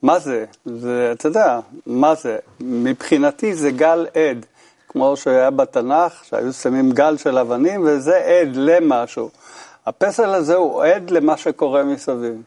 [0.03, 0.45] מה זה?
[0.67, 2.37] זה, אתה יודע, מה זה?
[2.61, 4.47] מבחינתי זה גל עד,
[4.89, 9.31] כמו שהיה בתנ"ך, שהיו שמים גל של אבנים, וזה עד למשהו.
[9.88, 12.42] הפסל הזה הוא עד למה שקורה מסביב.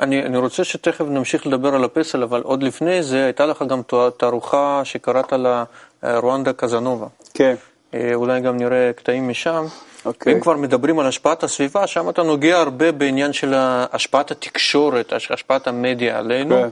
[0.00, 3.82] אני, אני רוצה שתכף נמשיך לדבר על הפסל, אבל עוד לפני זה הייתה לך גם
[4.16, 5.64] תערוכה שקראת לה
[6.04, 7.06] אה, רואנדה קזנובה.
[7.34, 7.54] כן.
[7.94, 9.66] אה, אולי גם נראה קטעים משם.
[10.04, 10.32] אוקיי.
[10.34, 13.54] אם כבר מדברים על השפעת הסביבה, שם אתה נוגע הרבה בעניין של
[13.92, 16.62] השפעת התקשורת, השפעת המדיה עלינו.
[16.62, 16.68] כן.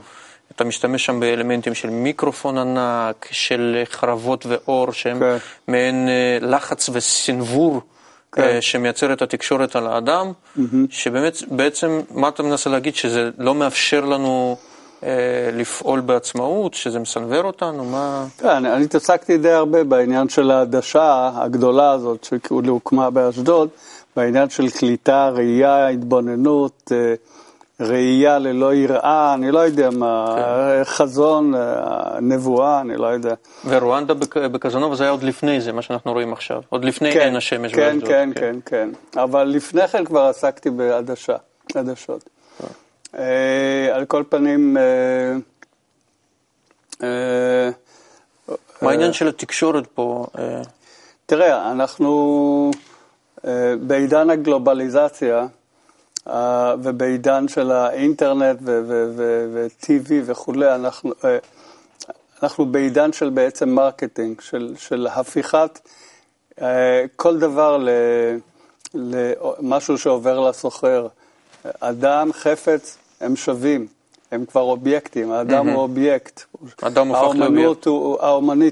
[0.55, 5.37] אתה משתמש שם באלמנטים של מיקרופון ענק, של חרבות ואור, שהם כן.
[5.67, 7.81] מעין אה, לחץ וסנוור
[8.33, 8.41] כן.
[8.41, 10.31] אה, שמייצר את התקשורת על האדם,
[10.89, 12.95] שבאמת, בעצם, מה אתה מנסה להגיד?
[12.95, 14.57] שזה לא מאפשר לנו
[15.03, 17.85] אה, לפעול בעצמאות, שזה מסנוור אותנו?
[17.85, 18.25] מה...
[18.37, 23.69] כן, אני התעסקתי די הרבה בעניין של העדשה הגדולה הזאת, שכאילו הוקמה באשדוד,
[24.15, 27.13] בעניין של קליטה, ראייה, התבוננות, אה,
[27.79, 30.83] ראייה ללא יראה, אני לא יודע מה, כן.
[30.83, 33.33] חזון, אה, נבואה, אני לא יודע.
[33.65, 36.61] ורואנדה בק- בקזנובה זה היה עוד לפני זה, מה שאנחנו רואים עכשיו.
[36.69, 38.07] עוד לפני עין השמש כן, באשדוד.
[38.09, 38.89] כן, כן, כן.
[39.21, 41.35] אבל לפני כן כבר עסקתי בעדשה,
[41.75, 42.29] עדשות.
[43.17, 44.83] אה, על כל פנים, אה,
[47.03, 47.69] אה,
[48.81, 50.25] מה העניין של התקשורת פה?
[50.39, 50.61] אה,
[51.25, 52.71] תראה, אנחנו
[53.47, 55.45] אה, בעידן הגלובליזציה
[56.27, 61.37] אה, ובעידן של האינטרנט ו-TV וכולי, אנחנו, אה,
[62.43, 65.79] אנחנו בעידן של בעצם marketing, של, של הפיכת
[66.61, 67.85] אה, כל דבר
[68.93, 71.07] למשהו שעובר לסוחר.
[71.79, 73.87] אדם, חפץ, הם שווים,
[74.31, 76.43] הם כבר אובייקטים, האדם הוא אובייקט.
[76.81, 77.87] אדם הופך לאובייקט.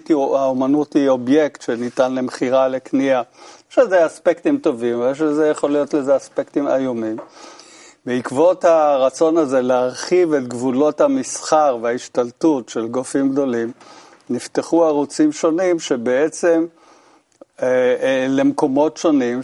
[0.09, 3.21] האומנות היא אובייקט שניתן למכירה, לקנייה.
[3.71, 7.17] יש לזה אספקטים טובים, ויש לזה, יכול להיות לזה אספקטים איומים.
[8.05, 13.71] בעקבות הרצון הזה להרחיב את גבולות המסחר וההשתלטות של גופים גדולים,
[14.29, 16.65] נפתחו ערוצים שונים שבעצם
[17.61, 17.67] אה,
[18.01, 19.39] אה, למקומות שונים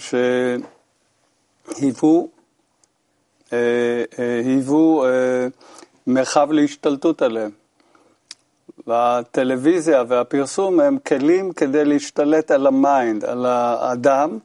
[1.76, 2.30] שהיוו
[3.54, 3.58] אה,
[4.20, 4.42] אה,
[5.06, 5.48] אה,
[6.08, 7.52] מרחב להשתלטות עליהם.
[8.88, 14.38] והטלוויזיה והפרסום הם כלים כדי להשתלט על ה mind, על האדם,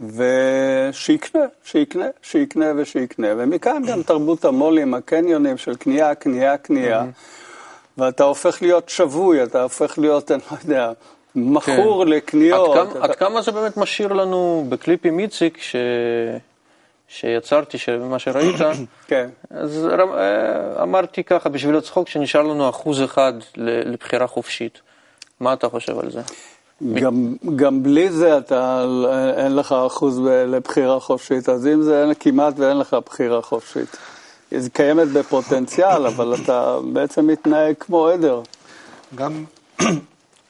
[0.00, 3.28] ושיקנה, שיקנה, שיקנה ושיקנה.
[3.36, 7.04] ומכאן גם תרבות המולים, הקניונים של קנייה, קנייה, קנייה.
[7.98, 10.92] ואתה הופך להיות שבוי, אתה הופך להיות, אני לא יודע,
[11.34, 12.10] מכור כן.
[12.10, 12.76] לקניות.
[12.76, 15.76] עד כמה, אתה- עד כמה זה באמת משאיר לנו בקליפ עם איציק ש...
[17.08, 17.78] שיצרתי,
[18.10, 18.56] מה שראית,
[19.08, 19.28] כן.
[19.50, 19.88] אז
[20.18, 24.80] אה, אמרתי ככה, בשביל הצחוק, שנשאר לנו אחוז אחד ל- לבחירה חופשית.
[25.40, 26.20] מה אתה חושב על זה?
[26.94, 28.84] גם, גם בלי זה אתה,
[29.36, 33.96] אין לך אחוז לבחירה חופשית, אז אם זה אין, כמעט ואין לך בחירה חופשית.
[34.50, 38.40] היא קיימת בפוטנציאל, אבל אתה בעצם מתנהג כמו עדר.
[39.14, 39.44] גם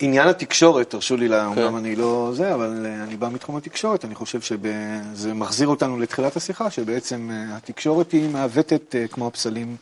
[0.05, 1.63] עניין התקשורת, תרשו לי, לה- כן.
[1.63, 5.99] אומנם אני לא זה, אבל אה, אני בא מתחום התקשורת, אני חושב שזה מחזיר אותנו
[5.99, 9.77] לתחילת השיחה, שבעצם אה, התקשורת היא מעוותת, אה, כמו הפסלים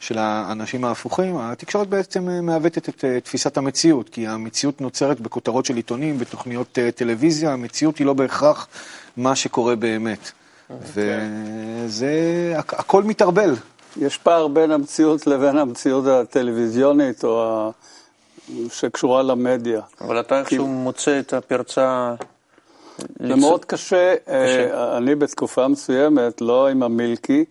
[0.00, 6.18] של האנשים ההפוכים, התקשורת בעצם מעוותת את תפיסת המציאות, כי המציאות נוצרת בכותרות של עיתונים,
[6.18, 8.68] בתוכניות טלוויזיה, המציאות היא לא בהכרח
[9.16, 10.30] מה שקורה באמת.
[10.80, 12.14] וזה,
[12.58, 13.54] הכ- הכל מתערבל.
[13.96, 17.70] יש פער בין המציאות לבין המציאות הטלוויזיונית או ה...
[18.70, 19.80] שקשורה למדיה.
[20.00, 22.14] אבל אתה איכשהו מוצא את הפרצה...
[22.98, 24.14] זה מאוד קשה.
[24.28, 27.44] אה, אני בתקופה מסוימת, לא עם המילקי,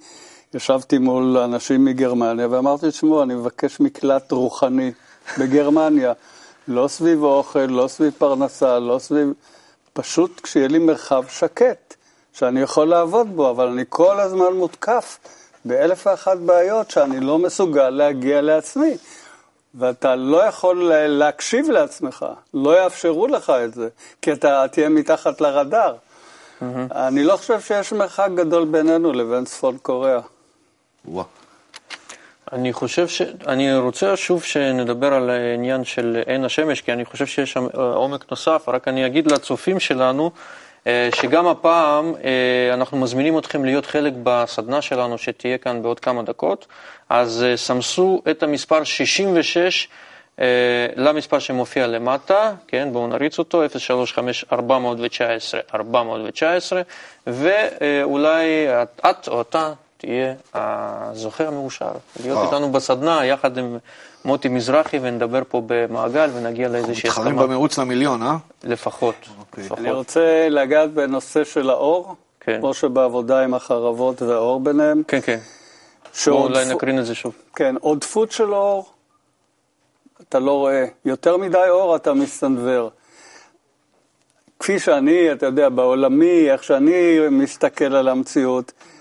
[0.53, 4.91] ישבתי מול אנשים מגרמניה ואמרתי, תשמעו, אני מבקש מקלט רוחני
[5.39, 6.13] בגרמניה.
[6.67, 9.33] לא סביב אוכל, לא סביב פרנסה, לא סביב...
[9.93, 11.95] פשוט כשיהיה לי מרחב שקט,
[12.33, 15.19] שאני יכול לעבוד בו, אבל אני כל הזמן מותקף
[15.65, 18.97] באלף ואחת בעיות שאני לא מסוגל להגיע לעצמי.
[19.79, 23.87] ואתה לא יכול לה- להקשיב לעצמך, לא יאפשרו לך את זה,
[24.21, 25.95] כי אתה תהיה מתחת לרדאר.
[26.91, 30.19] אני לא חושב שיש מרחק גדול בינינו לבין צפון קוריאה.
[31.05, 31.25] וואו.
[32.51, 33.21] אני חושב ש...
[33.47, 37.81] אני רוצה שוב שנדבר על העניין של עין השמש, כי אני חושב שיש שם אה,
[37.83, 40.31] עומק נוסף, רק אני אגיד לצופים שלנו,
[41.15, 46.67] שגם הפעם אה, אנחנו מזמינים אתכם להיות חלק בסדנה שלנו שתהיה כאן בעוד כמה דקות,
[47.09, 49.87] אז אה, סמסו את המספר 66
[50.39, 50.45] אה,
[50.95, 53.63] למספר שמופיע למטה, כן, בואו נריץ אותו,
[54.51, 55.77] 035-419-419,
[57.27, 58.67] ואולי
[59.09, 61.91] את או אתה תהיה הזוכה המאושר,
[62.23, 62.45] להיות וואו.
[62.45, 63.77] איתנו בסדנה יחד עם
[64.25, 68.37] מוטי מזרחי ונדבר פה במעגל ונגיע לאיזושהי מתחרים הסכמה במרוץ למיליון, אה?
[68.63, 69.15] לפחות.
[69.39, 69.63] אוקיי.
[69.63, 69.79] לפחות.
[69.79, 72.57] אני רוצה לגעת בנושא של האור, כן.
[72.59, 75.03] כמו שבעבודה עם החרבות והאור ביניהם.
[75.07, 75.39] כן, כן.
[76.25, 77.33] בואו אולי נקרין את זה שוב.
[77.55, 78.85] כן, עודפות של אור,
[80.21, 80.85] אתה לא רואה.
[81.05, 82.89] יותר מדי אור, אתה מסתנוור.
[84.59, 88.94] כפי שאני, אתה יודע, בעולמי, איך שאני מסתכל על המציאות, אה,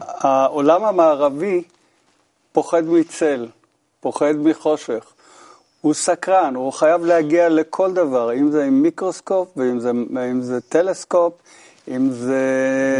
[0.00, 1.62] העולם המערבי
[2.52, 3.46] פוחד מצל,
[4.00, 5.12] פוחד מחושך.
[5.80, 9.90] הוא סקרן, הוא חייב להגיע לכל דבר, אם זה עם מיקרוסקופ, ואם זה,
[10.40, 11.32] זה טלסקופ,
[11.88, 12.42] אם זה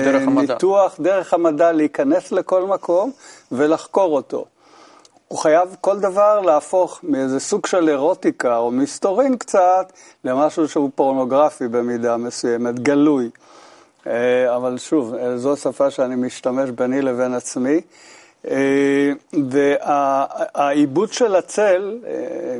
[0.04, 0.54] דרך המדע.
[0.54, 3.10] ניתוח דרך המדע, להיכנס לכל מקום
[3.52, 4.44] ולחקור אותו.
[5.32, 9.92] הוא חייב כל דבר להפוך מאיזה סוג של אירוטיקה או מסתורין קצת
[10.24, 13.30] למשהו שהוא פורנוגרפי במידה מסוימת, גלוי.
[14.06, 17.80] אה, אבל שוב, אה, זו שפה שאני משתמש ביני לבין עצמי.
[18.50, 19.12] אה,
[19.50, 21.98] והעיבוד של הצל,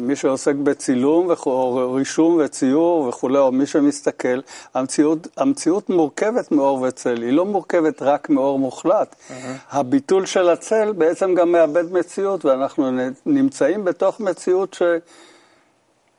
[0.00, 4.40] מי שעוסק בצילום או רישום וציור וכולי, או מי שמסתכל,
[4.74, 9.14] המציאות, המציאות מורכבת מאור וצל, היא לא מורכבת רק מאור מוחלט.
[9.14, 9.32] Mm-hmm.
[9.70, 12.90] הביטול של הצל בעצם גם מאבד מציאות, ואנחנו
[13.26, 14.82] נמצאים בתוך מציאות ש...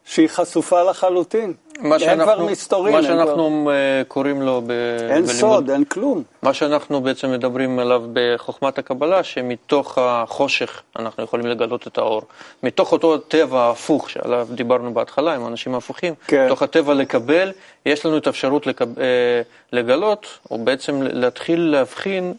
[0.06, 1.54] שהיא חשופה לחלוטין.
[1.79, 2.93] מה אין כבר מסתורין.
[2.93, 3.71] מה שאנחנו כבר...
[3.71, 4.71] אה, קוראים לו ב...
[4.71, 6.23] אין בלימוד, סוד, אין כלום.
[6.41, 12.21] מה שאנחנו בעצם מדברים עליו בחוכמת הקבלה, שמתוך החושך אנחנו יכולים לגלות את האור.
[12.63, 16.45] מתוך אותו טבע ההפוך שעליו דיברנו בהתחלה עם אנשים הפוכים, כן.
[16.45, 17.51] מתוך הטבע לקבל,
[17.86, 18.99] יש לנו את האפשרות לקב...
[18.99, 22.33] אה, לגלות, או בעצם להתחיל להבחין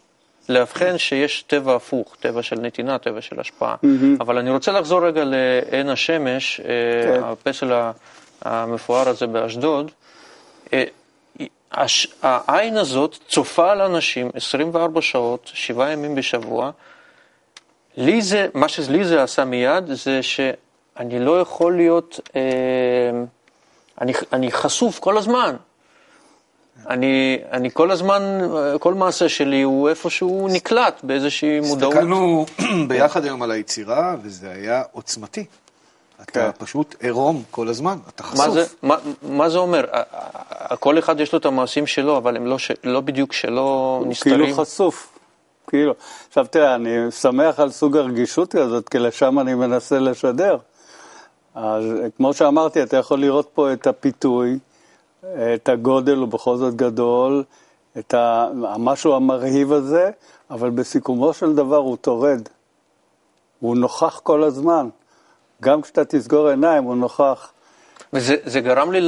[0.49, 3.75] לאבחן שיש טבע הפוך, טבע של נתינה, טבע של השפעה.
[3.75, 4.19] Mm-hmm.
[4.19, 6.59] אבל אני רוצה לחזור רגע לעין השמש.
[6.59, 6.65] אה,
[7.03, 7.23] כן.
[7.23, 7.71] הפסל
[8.45, 9.91] המפואר הזה באשדוד.
[10.73, 10.83] אה,
[12.21, 16.71] העין הזאת צופה על אנשים 24 שעות, שבעה ימים בשבוע.
[17.97, 22.41] לי זה, מה שלי זה עשה מיד, זה שאני לא יכול להיות, אה,
[24.01, 25.55] אני, אני חשוף כל הזמן.
[26.89, 28.21] אני, אני כל הזמן,
[28.79, 31.93] כל מעשה שלי הוא איפשהו נקלט באיזושהי מודעות.
[31.93, 32.45] הסתכלנו
[32.87, 35.45] ביחד היום על היצירה, וזה היה עוצמתי.
[36.21, 36.49] אתה כן.
[36.57, 38.45] פשוט עירום כל הזמן, אתה חשוף.
[38.45, 39.85] מה זה, מה, מה זה אומר?
[40.79, 44.39] כל אחד יש לו את המעשים שלו, אבל הם לא, ש, לא בדיוק שלא נסתרים.
[44.39, 45.19] כאילו חשוף.
[45.67, 45.93] כאילו.
[46.27, 50.57] עכשיו תראה, אני שמח על סוג הרגישות הזאת, כי לשם אני מנסה לשדר.
[51.55, 51.83] אז
[52.17, 54.59] כמו שאמרתי, אתה יכול לראות פה את הפיתוי.
[55.55, 57.43] את הגודל, הוא בכל זאת גדול,
[57.97, 58.13] את
[58.63, 60.11] המשהו המרהיב הזה,
[60.49, 62.41] אבל בסיכומו של דבר הוא טורד.
[63.59, 64.89] הוא נוכח כל הזמן.
[65.61, 67.51] גם כשאתה תסגור עיניים, הוא נוכח.
[68.13, 68.99] וזה גרם לי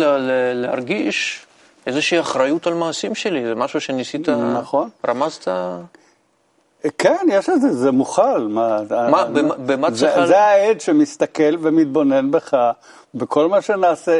[0.53, 1.45] להרגיש
[1.88, 4.89] איזושהי אחריות על מעשים שלי, זה משהו שניסית, נכון.
[5.07, 5.47] רמזת?
[6.97, 8.47] כן, יש את זה, זה מוכל.
[8.49, 9.25] מה, מה,
[9.65, 10.19] במה צריך...
[10.19, 12.71] זה, זה העד שמסתכל ומתבונן בך,
[13.13, 14.19] בכל מה שנעשה.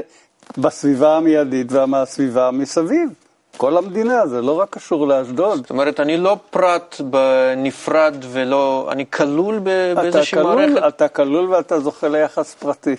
[0.58, 3.10] בסביבה המיידית והסביבה מסביב.
[3.58, 5.58] כל המדינה, זה לא רק קשור לאשדוד.
[5.58, 10.88] זאת אומרת, אני לא פרט בנפרד ולא, אני כלול באיזושהי מערכת.
[10.88, 12.96] אתה כלול ואתה זוכה ליחס פרטי.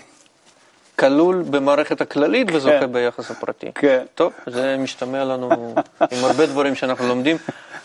[0.99, 2.93] כלול במערכת הכללית וזוכה כן.
[2.93, 3.71] ביחס הפרטי.
[3.75, 4.05] כן.
[4.15, 5.75] טוב, זה משתמע לנו
[6.13, 7.37] עם הרבה דברים שאנחנו לומדים,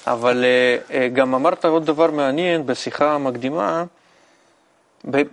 [0.08, 3.84] אבל uh, uh, גם אמרת עוד דבר מעניין בשיחה המקדימה,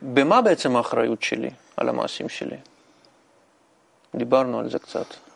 [0.03, 2.57] במה בעצם האחריות שלי על המעשים שלי?
[4.15, 5.30] דיברנו על זה קצת.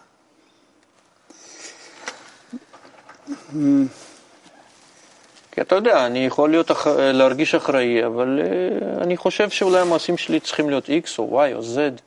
[5.52, 6.86] כי אתה יודע, אני יכול להיות אח...
[6.86, 11.60] להרגיש אחראי, אבל uh, אני חושב שאולי המעשים שלי צריכים להיות X או Y או
[11.60, 12.00] Z.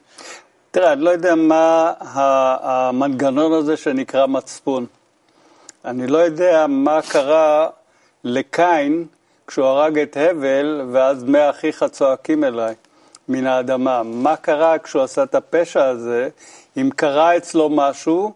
[0.71, 1.93] תראה, אני לא יודע מה
[2.61, 4.85] המנגנון הזה שנקרא מצפון.
[5.85, 7.69] אני לא יודע מה קרה
[8.23, 9.05] לקין
[9.47, 12.75] כשהוא הרג את הבל, ואז מאה אחיך צועקים אליי.
[13.29, 14.03] מן האדמה.
[14.03, 16.29] מה קרה כשהוא עשה את הפשע הזה?
[16.77, 18.33] אם קרה אצלו משהו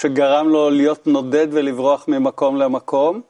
[0.00, 3.20] שגרם לו להיות נודד ולברוח ממקום למקום,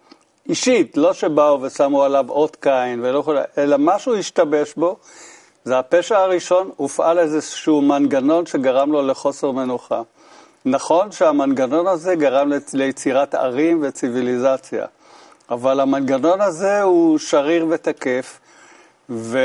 [0.48, 3.24] אישית, לא שבאו ושמו עליו אות קין ולא.
[3.58, 4.96] אלא משהו השתבש בו,
[5.64, 10.02] זה הפשע הראשון, הופעל איזשהו מנגנון שגרם לו לחוסר מנוחה.
[10.64, 14.86] נכון שהמנגנון הזה גרם ליצירת ערים וציוויליזציה,
[15.50, 18.40] אבל המנגנון הזה הוא שריר ותקף,
[19.10, 19.38] ו...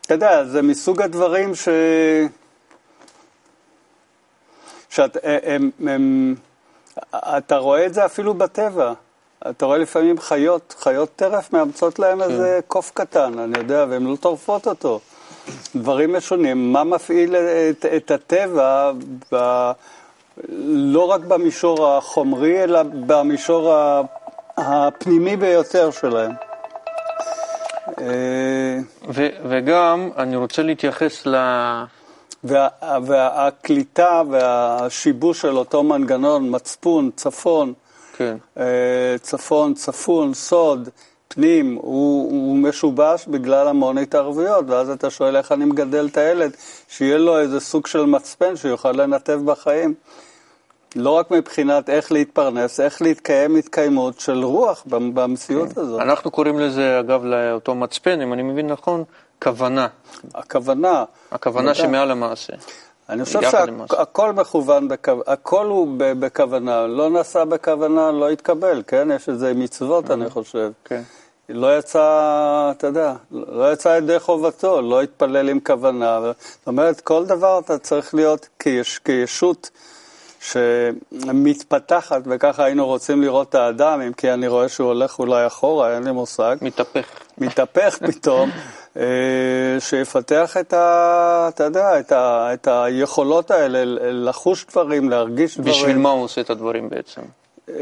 [0.00, 1.68] אתה יודע, זה מסוג הדברים ש...
[4.94, 6.34] שאת, הם, הם,
[7.14, 8.92] אתה רואה את זה אפילו בטבע.
[9.50, 12.30] אתה רואה לפעמים חיות, חיות טרף מאמצות להם כן.
[12.30, 15.00] איזה קוף קטן, אני יודע, והן לא טורפות אותו.
[15.76, 16.72] דברים משונים.
[16.72, 18.92] מה מפעיל את, את הטבע,
[19.32, 19.70] ב,
[20.68, 23.74] לא רק במישור החומרי, אלא במישור
[24.56, 26.32] הפנימי ביותר שלהם.
[28.00, 28.78] אה,
[29.08, 31.34] ו, וגם אני רוצה להתייחס ל...
[32.44, 32.68] וה,
[33.06, 37.72] והקליטה והשיבוש של אותו מנגנון, מצפון, צפון,
[38.16, 38.36] כן.
[38.58, 40.88] אה, צפון, צפון, סוד,
[41.28, 46.50] פנים, הוא, הוא משובש בגלל המון התערבויות, ואז אתה שואל איך אני מגדל את הילד,
[46.88, 49.94] שיהיה לו איזה סוג של מצפן שיוכל לנתב בחיים.
[50.96, 56.00] לא רק מבחינת איך להתפרנס, איך להתקיים התקיימות של רוח במציאות הזאת.
[56.00, 59.04] אנחנו קוראים לזה, אגב, לאותו מצפן, אם אני מבין נכון,
[59.42, 59.86] כוונה.
[60.34, 61.04] הכוונה.
[61.32, 61.74] הכוונה.
[61.74, 62.52] שמעל המעשה.
[63.08, 63.40] אני חושב.
[63.92, 69.08] שהכל מכוון, בכו- הכל הוא בכוונה, לא נעשה בכוונה, לא יתקבל, כן?
[69.16, 70.70] יש איזה מצוות, אני חושב.
[70.84, 71.02] כן.
[71.48, 72.00] לא יצא,
[72.70, 76.20] אתה יודע, לא יצא ידי חובתו, לא התפלל עם כוונה.
[76.22, 79.70] זאת אומרת, כל דבר אתה צריך להיות כיש, כישות
[80.40, 85.94] שמתפתחת, וככה היינו רוצים לראות את האדם, אם כי אני רואה שהוא הולך אולי אחורה,
[85.94, 86.56] אין לי מושג.
[86.62, 87.06] מתהפך.
[87.38, 88.50] מתהפך פתאום,
[88.96, 89.02] אה,
[89.78, 91.48] שיפתח את ה...
[91.54, 95.72] אתה יודע, את, ה, את היכולות האלה, לחוש דברים, להרגיש דברים.
[95.74, 97.20] בשביל מה הוא עושה את הדברים בעצם?
[97.68, 97.74] אה,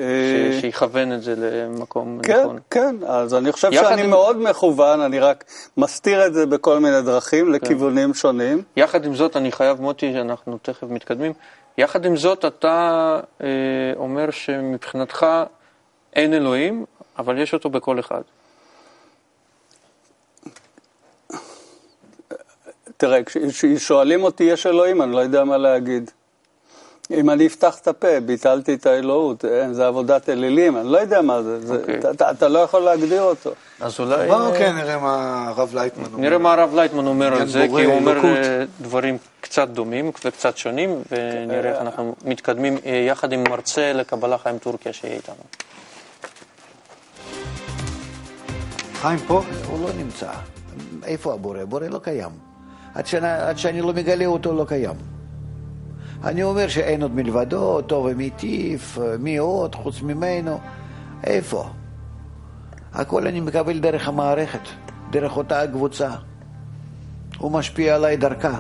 [0.53, 2.59] ש- שיכוון את זה למקום כן, נכון.
[2.71, 5.45] כן, אז אני חושב שאני עם- מאוד מכוון, אני רק
[5.77, 8.63] מסתיר את זה בכל מיני דרכים, לכיוונים שונים.
[8.77, 11.33] יחד עם זאת, אני חייב, מוטי, שאנחנו תכף מתקדמים,
[11.79, 13.47] יחד עם זאת, אתה אה,
[13.97, 15.27] אומר שמבחינתך
[16.17, 16.85] אין אלוהים,
[17.19, 18.21] אבל יש אותו בכל אחד.
[23.03, 26.11] תראה, כש- כששואלים אותי יש אלוהים, אני לא יודע מה להגיד.
[27.11, 31.23] אם אני אפתח את הפה, ביטלתי את האלוהות, אין, זה עבודת אלילים, אני לא יודע
[31.23, 31.99] מה זה, זה אוקיי.
[31.99, 33.51] אתה, אתה, אתה לא יכול להגדיר אותו.
[33.81, 34.27] אז אולי...
[34.27, 36.19] בואו אה, כן נראה מה הרב לייטמן אומר.
[36.19, 38.25] נראה מה הרב לייטמן אומר על עניין זה, כי הוא אומר.
[38.25, 44.39] אה, דברים קצת דומים וקצת שונים, ונראה איך אנחנו מתקדמים אה, יחד עם מרצה לקבלה
[44.39, 45.35] חיים טורקיה שיהיה איתנו.
[48.95, 49.43] חיים פה?
[49.67, 50.31] הוא לא נמצא.
[51.05, 51.59] איפה הבורא?
[51.59, 52.52] הבורא לא קיים.
[52.95, 54.97] עד שאני, עד שאני לא מגלה אותו, לא קיים.
[56.25, 60.59] אני אומר שאין עוד מלבדו, טוב ומיטיב, מי עוד חוץ ממנו.
[61.25, 61.71] איפה?
[62.93, 64.69] הכל אני מקבל דרך המערכת,
[65.11, 66.11] דרך אותה הקבוצה.
[67.39, 68.59] הוא משפיע עליי דרכה.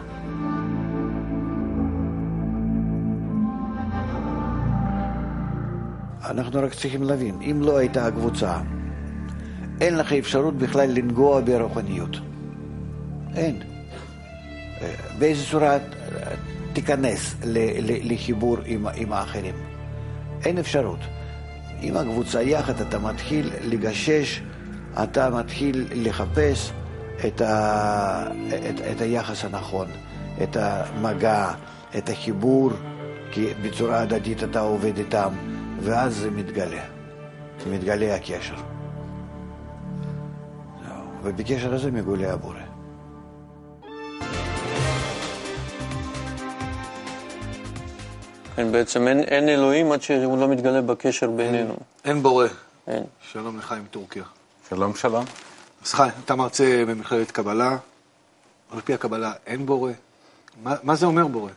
[6.24, 8.60] אנחנו רק צריכים להבין, אם לא הייתה הקבוצה,
[9.80, 12.16] אין לך אפשרות בכלל לנגוע ברוחניות.
[13.34, 13.71] אין.
[15.18, 15.78] באיזה צורה אה,
[16.72, 17.34] תיכנס
[18.04, 19.54] לחיבור עם, עם האחרים?
[20.44, 20.98] אין אפשרות.
[21.80, 24.40] עם הקבוצה יחד אתה מתחיל לגשש,
[25.02, 26.72] אתה מתחיל לחפש
[27.26, 29.86] את, ה, את, את היחס הנכון,
[30.42, 31.50] את המגע,
[31.98, 32.70] את החיבור,
[33.32, 35.32] כי בצורה הדדית אתה עובד איתם,
[35.80, 36.82] ואז זה מתגלה.
[37.70, 38.54] מתגלה הקשר.
[41.22, 42.61] ובקשר הזה מגולה הבורא.
[48.56, 51.76] כן, בעצם אין, אין אלוהים עד שהוא לא מתגלה בקשר בינינו.
[52.04, 52.46] אין בורא.
[52.86, 53.02] אין.
[53.20, 54.22] שלום לחיים טורקיה.
[54.68, 55.24] שלום שלום.
[55.84, 57.76] אז חיים, אתה מרצה במכללת קבלה,
[58.70, 59.92] על פי הקבלה אין בורא.
[60.62, 61.50] מה, מה זה אומר בורא?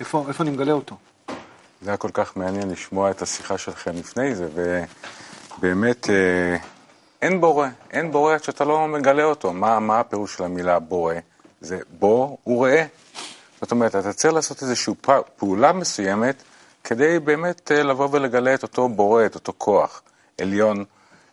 [0.00, 0.96] איפה, איפה אני מגלה אותו?
[1.82, 4.48] זה היה כל כך מעניין לשמוע את השיחה שלכם לפני זה,
[5.58, 6.56] ובאמת אה,
[7.22, 9.52] אין בורא, אין בורא עד שאתה לא מגלה אותו.
[9.52, 11.14] מה, מה הפירוש של המילה בורא?
[11.60, 12.84] זה בוא וראה.
[13.60, 16.42] זאת אומרת, אתה צריך לעשות איזושהי פע- פעולה מסוימת
[16.84, 20.02] כדי באמת אה, לבוא ולגלה את אותו בורא, את אותו כוח
[20.40, 20.84] עליון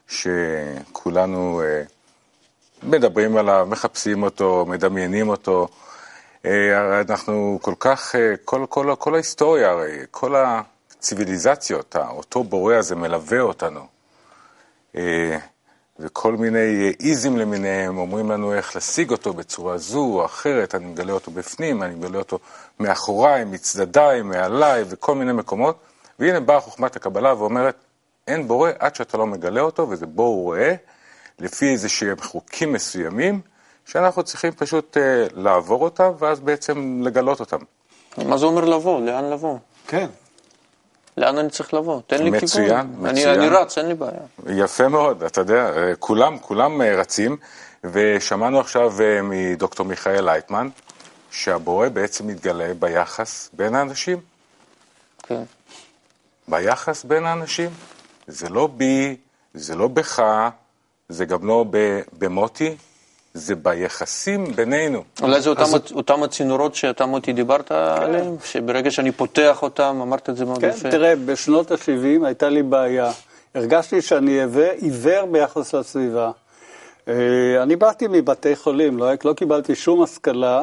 [0.07, 1.83] שכולנו אה,
[2.83, 5.67] מדברים עליו, מחפשים אותו, מדמיינים אותו.
[6.45, 12.75] אה, הרי אנחנו כל כך, אה, כל, כל, כל ההיסטוריה, הרי כל הציוויליזציות, אותו בורא
[12.75, 13.87] הזה מלווה אותנו.
[15.99, 21.13] וכל מיני איזים למיניהם אומרים לנו איך להשיג אותו בצורה זו או אחרת, אני מגלה
[21.13, 22.39] אותו בפנים, אני מגלה אותו
[22.79, 25.77] מאחוריי, מצדדיי, מעליי וכל מיני מקומות.
[26.19, 27.75] והנה באה חוכמת הקבלה ואומרת,
[28.27, 30.75] אין בורא עד שאתה לא מגלה אותו, וזה בואו ראה,
[31.39, 33.41] לפי איזה שהם חוקים מסוימים,
[33.85, 37.57] שאנחנו צריכים פשוט אה, לעבור אותם, ואז בעצם לגלות אותם.
[38.17, 39.01] מה זה אומר לבוא?
[39.01, 39.57] לאן לבוא?
[39.87, 40.07] כן.
[41.17, 42.01] לאן אני צריך לבוא?
[42.07, 42.43] תן לי כיוון.
[42.43, 43.39] מצוין, אני, מצוין.
[43.39, 44.21] אני רץ, אין לי בעיה.
[44.49, 47.37] יפה מאוד, אתה יודע, אה, כולם, כולם אה, רצים,
[47.83, 50.69] ושמענו עכשיו אה, מדוקטור מיכאל לייטמן,
[51.31, 54.19] שהבורא בעצם מתגלה ביחס בין האנשים.
[55.23, 55.43] כן.
[56.47, 57.69] ביחס בין האנשים.
[58.27, 59.17] זה לא בי,
[59.53, 60.23] זה לא בך,
[61.09, 61.65] זה גם לא
[62.17, 62.75] במוטי,
[63.33, 65.03] זה ביחסים בינינו.
[65.21, 65.63] אולי זה אותם,
[65.93, 68.35] אותם הצינורות שאתה מוטי דיברת עליהם?
[68.43, 70.91] שברגע שאני פותח אותם, אמרת את זה מאוד כן, יפה.
[70.91, 73.11] תראה, בשנות ה-70 הייתה לי בעיה.
[73.55, 76.31] הרגשתי שאני עיוור- עיוור ביחס לסביבה.
[77.07, 77.13] אה,
[77.63, 80.61] אני באתי מבתי חולים, לא, לא קיבלתי שום השכלה,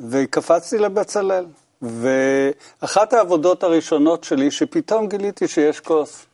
[0.00, 1.44] וקפצתי לבצלאל.
[1.82, 6.26] ואחת העבודות הראשונות שלי, שפתאום גיליתי שיש כוס.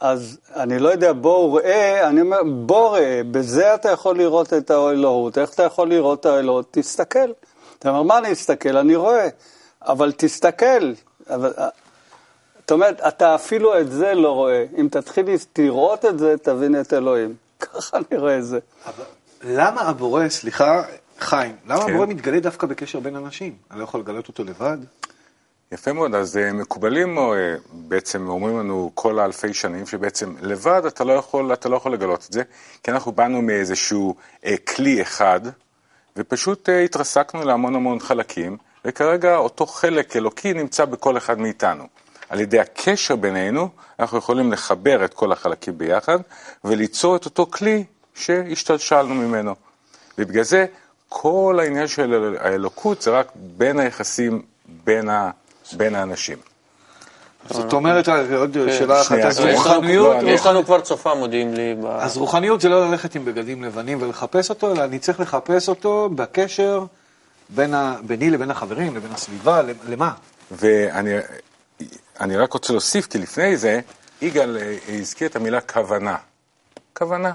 [0.00, 4.70] אז אני לא יודע, בוא ראה, אני אומר, בוא ראה, בזה אתה יכול לראות את
[4.70, 5.38] האלוהות.
[5.38, 6.66] איך אתה יכול לראות את האלוהות?
[6.70, 7.30] תסתכל.
[7.78, 8.76] אתה אומר, מה אני אסתכל?
[8.76, 9.28] אני רואה.
[9.82, 10.92] אבל תסתכל.
[11.30, 11.52] אבל,
[12.60, 14.64] זאת אומרת, אתה אפילו את זה לא רואה.
[14.78, 15.26] אם תתחיל
[15.58, 17.34] לראות את זה, תבין את אלוהים.
[17.60, 18.58] ככה אני רואה את זה.
[19.44, 20.82] למה הבורא, סליחה,
[21.18, 21.90] חיים, למה כן.
[21.92, 23.56] הבורא מתגלה דווקא בקשר בין אנשים?
[23.70, 24.78] אני לא יכול לגלות אותו לבד?
[25.72, 31.04] יפה מאוד, אז אה, מקובלים אה, בעצם אומרים לנו כל האלפי שנים שבעצם לבד אתה
[31.04, 32.42] לא יכול, אתה לא יכול לגלות את זה,
[32.82, 34.14] כי אנחנו באנו מאיזשהו
[34.44, 35.40] אה, כלי אחד,
[36.16, 41.84] ופשוט התרסקנו להמון המון חלקים, וכרגע אותו חלק אלוקי נמצא בכל אחד מאיתנו.
[42.28, 43.68] על ידי הקשר בינינו,
[44.00, 46.18] אנחנו יכולים לחבר את כל החלקים ביחד,
[46.64, 49.54] וליצור את אותו כלי שהשתלשלנו ממנו.
[50.18, 50.66] ובגלל זה,
[51.08, 54.42] כל העניין של האלוקות זה רק בין היחסים
[54.84, 55.30] בין, ה,
[55.74, 56.38] בין האנשים.
[57.48, 59.40] זאת אומרת, רק עוד שאלה אחת, אז.
[59.40, 61.76] רוחניות, יש לנו כבר צופה, מודיעים לי.
[61.98, 66.08] אז רוחניות זה לא ללכת עם בגדים לבנים ולחפש אותו, אלא אני צריך לחפש אותו
[66.14, 66.84] בקשר.
[68.02, 70.12] ביני לבין החברים, לבין הסביבה, למה?
[70.50, 71.10] ואני
[72.20, 73.80] אני רק רוצה להוסיף, כי לפני זה,
[74.22, 76.16] יגאל אה, הזכיר את המילה כוונה.
[76.92, 77.32] כוונה.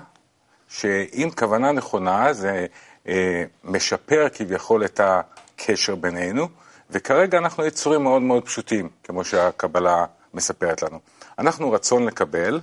[0.70, 2.66] שאם כוונה נכונה, זה
[3.08, 6.48] אה, משפר כביכול את הקשר בינינו,
[6.92, 11.00] וכרגע אנחנו יצורים מאוד מאוד פשוטים, כמו שהקבלה מספרת לנו.
[11.40, 12.60] אנחנו רצון לקבל,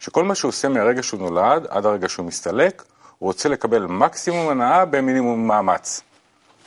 [0.00, 2.82] שכל מה שהוא עושה מהרגע שהוא נולד עד הרגע שהוא מסתלק,
[3.18, 6.00] הוא רוצה לקבל מקסימום הנאה במינימום מאמץ.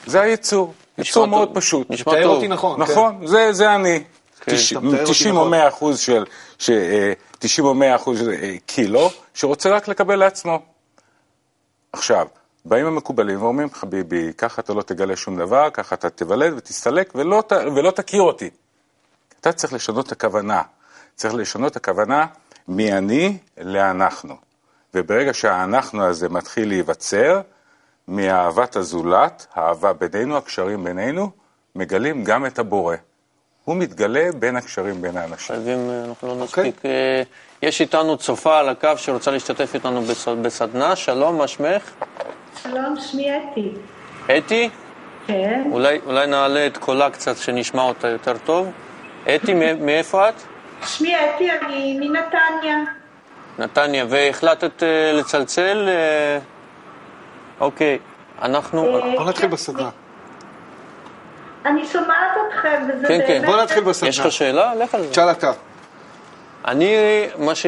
[0.05, 1.57] זה היצור, יצור מאוד טוב.
[1.57, 1.91] פשוט.
[1.91, 2.35] נשמע תאר טוב.
[2.35, 2.85] אותי נכון.
[2.85, 2.91] כן.
[2.91, 4.03] נכון, זה, זה אני.
[4.41, 4.55] כן.
[4.55, 5.51] תש- אתה מתאר אותי 90 או נכון.
[5.51, 6.25] 100 אחוז של,
[6.59, 10.59] ש, אה, 90 או 100 אחוז אה, קילו, שרוצה רק לקבל לעצמו.
[11.93, 12.27] עכשיו,
[12.65, 17.43] באים המקובלים ואומרים, חביבי, ככה אתה לא תגלה שום דבר, ככה אתה תיוולד ותסתלק ולא,
[17.47, 18.49] ת- ולא תכיר אותי.
[19.41, 20.61] אתה צריך לשנות את הכוונה.
[21.15, 22.25] צריך לשנות את הכוונה
[22.67, 24.35] מאני לאנחנו.
[24.93, 27.41] וברגע שהאנחנו הזה מתחיל להיווצר,
[28.07, 31.29] מאהבת הזולת, האהבה בינינו, הקשרים בינינו,
[31.75, 32.95] מגלים גם את הבורא.
[33.65, 35.55] הוא מתגלה בין הקשרים בין האנשים.
[35.55, 36.67] חייבים, אנחנו לא אוקיי.
[36.69, 36.85] נספיק.
[36.85, 37.23] אה,
[37.61, 41.91] יש איתנו צופה על הקו שרוצה להשתתף איתנו בס- בסדנה, שלום, מה שמך?
[42.63, 43.71] שלום, שמי אתי.
[44.37, 44.69] אתי?
[45.27, 48.71] כן, אולי, אולי נעלה את קולה קצת, שנשמע אותה יותר טוב.
[49.35, 50.33] אתי, מא- מאיפה את?
[50.85, 52.77] שמי אתי, אני מנתניה.
[53.59, 55.85] נתניה, והחלטת אה, לצלצל?
[55.89, 56.39] אה,
[57.59, 57.99] אוקיי,
[58.41, 58.99] אנחנו...
[58.99, 59.89] אה, בוא נתחיל כן, בסדנה.
[61.65, 63.27] אני שומעת אתכם, וזה כן, כן.
[63.27, 63.45] באמת...
[63.45, 64.09] בוא נתחיל בסדנה.
[64.09, 64.75] יש לך שאלה?
[64.75, 65.09] לך על זה.
[65.11, 65.51] תשאל אתה.
[66.65, 66.95] אני,
[67.37, 67.65] מה ש...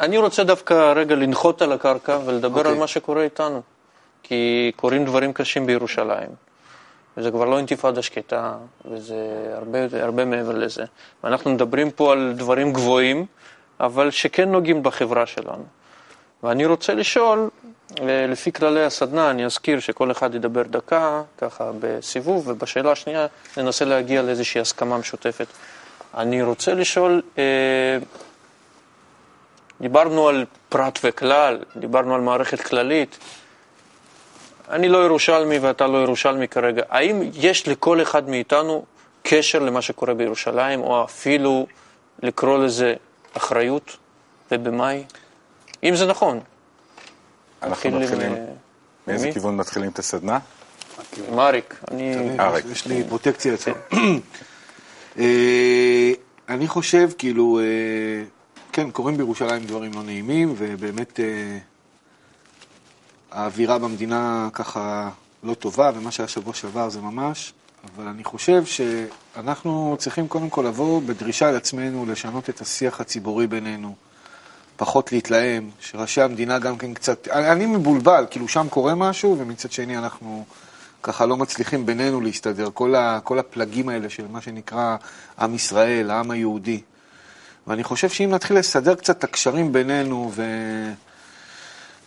[0.00, 2.72] אני רוצה דווקא רגע לנחות על הקרקע ולדבר אוקיי.
[2.72, 3.62] על מה שקורה איתנו.
[4.28, 6.28] כי קורים דברים קשים בירושלים.
[7.16, 8.54] וזה כבר לא אינתיפאדה שקטה,
[8.84, 9.14] וזה
[9.54, 10.84] הרבה, הרבה מעבר לזה.
[11.24, 13.26] ואנחנו מדברים פה על דברים גבוהים,
[13.80, 15.64] אבל שכן נוגעים בחברה שלנו.
[16.42, 17.50] ואני רוצה לשאול,
[18.00, 23.84] אה, לפי כללי הסדנה, אני אזכיר שכל אחד ידבר דקה, ככה בסיבוב, ובשאלה השנייה ננסה
[23.84, 25.46] להגיע לאיזושהי הסכמה משותפת.
[26.14, 27.98] אני רוצה לשאול, אה,
[29.80, 33.18] דיברנו על פרט וכלל, דיברנו על מערכת כללית.
[34.70, 36.82] אני לא ירושלמי ואתה לא ירושלמי כרגע.
[36.88, 38.84] האם יש לכל אחד מאיתנו
[39.22, 41.66] קשר למה שקורה בירושלים, או אפילו
[42.22, 42.94] לקרוא לזה
[43.36, 43.96] אחריות,
[44.52, 45.04] ובמה היא?
[45.84, 46.40] אם זה נכון.
[47.62, 48.44] אנחנו מתחילים, אה,
[49.06, 49.32] מאיזה?
[49.32, 50.38] כיוון מתחילים את הסדנה?
[51.28, 51.80] עם אריק.
[51.90, 52.36] אני...
[52.40, 52.64] אריק.
[52.72, 53.74] יש לי פרוטקציה אצלו.
[55.18, 56.12] אה,
[56.48, 58.24] אני חושב, כאילו, אה,
[58.72, 61.58] כן, קורים בירושלים דברים לא נעימים, ובאמת אה,
[63.36, 65.10] האווירה במדינה ככה
[65.42, 67.52] לא טובה, ומה שהיה שבוע שעבר זה ממש,
[67.94, 73.46] אבל אני חושב שאנחנו צריכים קודם כל לבוא בדרישה על עצמנו לשנות את השיח הציבורי
[73.46, 73.94] בינינו.
[74.76, 79.72] פחות להתלהם, שראשי המדינה גם כן קצת, אני, אני מבולבל, כאילו שם קורה משהו, ומצד
[79.72, 80.44] שני אנחנו
[81.02, 84.96] ככה לא מצליחים בינינו להסתדר, כל, ה, כל הפלגים האלה של מה שנקרא
[85.38, 86.80] עם ישראל, העם היהודי.
[87.66, 90.42] ואני חושב שאם נתחיל לסדר קצת את הקשרים בינינו, ו...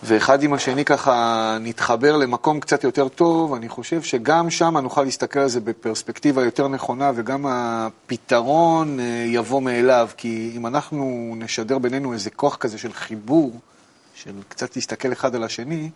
[0.03, 1.13] ואחד עם השני ככה
[1.61, 6.67] נתחבר למקום קצת יותר טוב, אני חושב שגם שם נוכל להסתכל על זה בפרספקטיבה יותר
[6.67, 12.93] נכונה, וגם הפתרון אה, יבוא מאליו, כי אם אנחנו נשדר בינינו איזה כוח כזה של
[12.93, 13.59] חיבור,
[14.15, 15.89] של קצת להסתכל אחד על השני,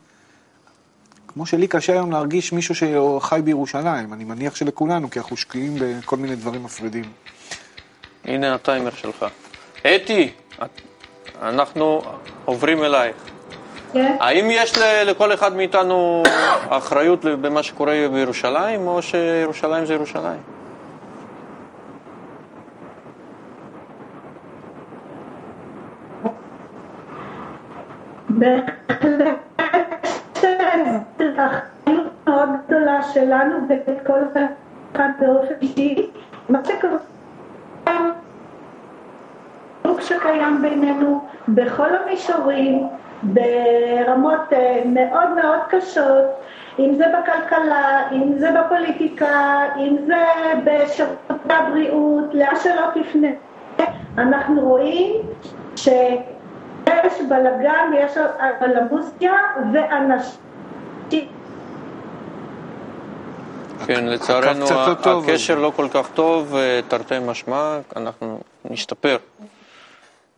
[1.27, 6.17] כמו שלי קשה היום להרגיש מישהו שחי בירושלים, אני מניח שלכולנו, כי אנחנו שקועים בכל
[6.17, 7.05] מיני דברים מפרידים.
[8.25, 9.25] הנה הטיימר שלך.
[9.95, 10.29] אתי,
[10.63, 10.81] את-
[11.41, 12.01] אנחנו
[12.45, 13.15] עוברים אלייך.
[13.93, 16.23] כן, האם יש לכל אחד מאיתנו
[16.69, 20.39] אחריות במה שקורה בירושלים, או שירושלים זה ירושלים?
[32.27, 34.19] מאוד גדולה שלנו ואת כל
[34.95, 36.09] אחד באופן אישי.
[36.49, 36.97] מה שקורה
[40.03, 42.87] שקיים בינינו בכל המישורים,
[43.23, 46.25] ברמות אה, מאוד מאוד קשות,
[46.79, 50.23] אם זה בכלכלה, אם זה בפוליטיקה, אם זה
[50.63, 53.27] בשירותי הבריאות, לאן שלא תפנה.
[54.17, 55.15] אנחנו רואים
[55.75, 59.33] שיש בלאגן ויש אנדלמוסיה
[59.73, 60.43] ואנשים
[63.87, 64.65] כן, לצערנו
[65.05, 69.17] לא הקשר לא כל כך טוב, אה, תרתי משמע, אנחנו נשתפר.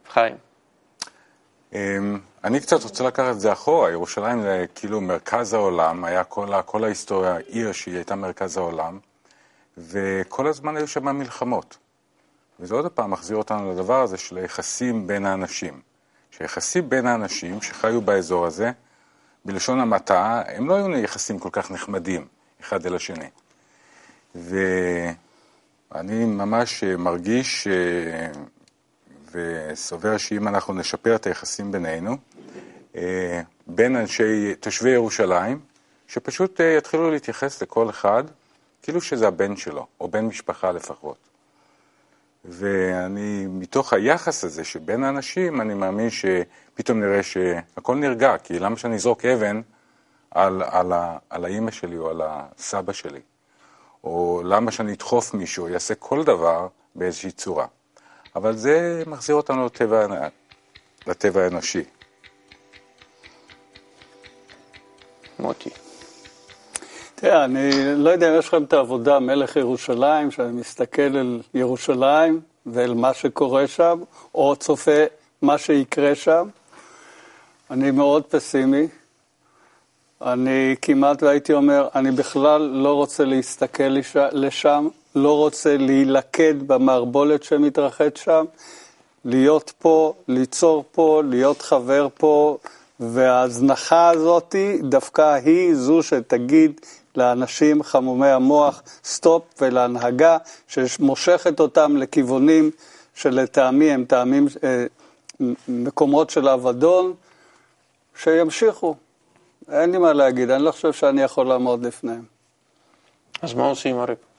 [0.09, 0.44] חיים.
[1.75, 6.47] אמ, אני קצת רוצה לקחת את זה אחורה, ירושלים זה כאילו מרכז העולם, היה כל,
[6.65, 8.99] כל ההיסטוריה עיר שהיא הייתה מרכז העולם,
[9.77, 11.77] וכל הזמן היו שם מלחמות.
[12.59, 15.81] וזה עוד פעם מחזיר אותנו לדבר הזה של היחסים בין האנשים.
[16.31, 18.71] שהיחסים בין האנשים שחיו באזור הזה,
[19.45, 22.27] בלשון המעטה, הם לא היו יחסים כל כך נחמדים
[22.61, 23.29] אחד אל השני.
[24.35, 27.73] ואני ממש מרגיש אה,
[29.35, 32.17] וסובר שאם אנחנו נשפר את היחסים בינינו,
[32.95, 35.59] אה, בין אנשי, תושבי ירושלים,
[36.07, 38.23] שפשוט אה, יתחילו להתייחס לכל אחד
[38.81, 41.17] כאילו שזה הבן שלו, או בן משפחה לפחות.
[42.45, 48.95] ואני, מתוך היחס הזה שבין האנשים, אני מאמין שפתאום נראה שהכל נרגע, כי למה שאני
[48.95, 49.61] אזרוק אבן
[50.31, 53.21] על, על, ה, על האימא שלי או על הסבא שלי?
[54.03, 57.65] או למה שאני אדחוף מישהו, יעשה כל דבר באיזושהי צורה.
[58.35, 60.07] אבל זה מחזיר אותנו לטבע,
[61.07, 61.83] לטבע האנושי.
[65.39, 65.69] מוטי.
[67.15, 72.41] תראה, אני לא יודע אם יש לכם את העבודה מלך ירושלים, שאני מסתכל אל ירושלים
[72.65, 73.99] ואל מה שקורה שם,
[74.35, 75.03] או צופה
[75.41, 76.47] מה שיקרה שם.
[77.71, 78.87] אני מאוד פסימי.
[80.21, 87.43] אני כמעט והייתי אומר, אני בכלל לא רוצה להסתכל לש- לשם, לא רוצה להילכד במערבולת
[87.43, 88.45] שמתרחש שם,
[89.25, 92.57] להיות פה, ליצור פה, להיות חבר פה,
[92.99, 96.81] וההזנחה הזאת דווקא היא זו שתגיד
[97.15, 100.37] לאנשים חמומי המוח סטופ ולהנהגה
[100.67, 102.71] שמושכת אותם לכיוונים
[103.15, 104.85] שלטעמי הם טעמים, אה,
[105.67, 107.13] מקומות של אבדון,
[108.15, 108.95] שימשיכו.
[109.71, 112.23] אין לי מה להגיד, אני לא חושב שאני יכול לעמוד לפניהם.
[113.41, 114.34] אז מה עושים, אריק?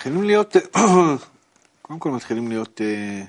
[0.00, 0.56] מתחילים להיות,
[1.82, 3.22] קודם כל מתחילים להיות אה,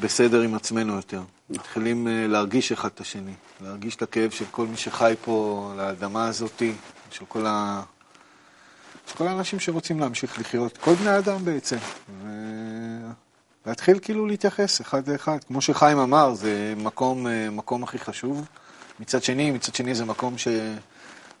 [0.00, 1.22] בסדר עם עצמנו יותר.
[1.50, 5.80] מתחילים אה, להרגיש אחד את השני, להרגיש את הכאב של כל מי שחי פה על
[5.80, 6.72] האדמה הזאתי,
[7.10, 7.82] של כל, ה...
[9.06, 11.78] של כל האנשים שרוצים להמשיך לחיות, כל בני האדם בעצם.
[12.22, 12.28] ו...
[13.66, 15.44] להתחיל כאילו להתייחס אחד לאחד.
[15.46, 18.46] כמו שחיים אמר, זה מקום, אה, מקום הכי חשוב.
[19.00, 20.48] מצד שני, מצד שני זה מקום ש...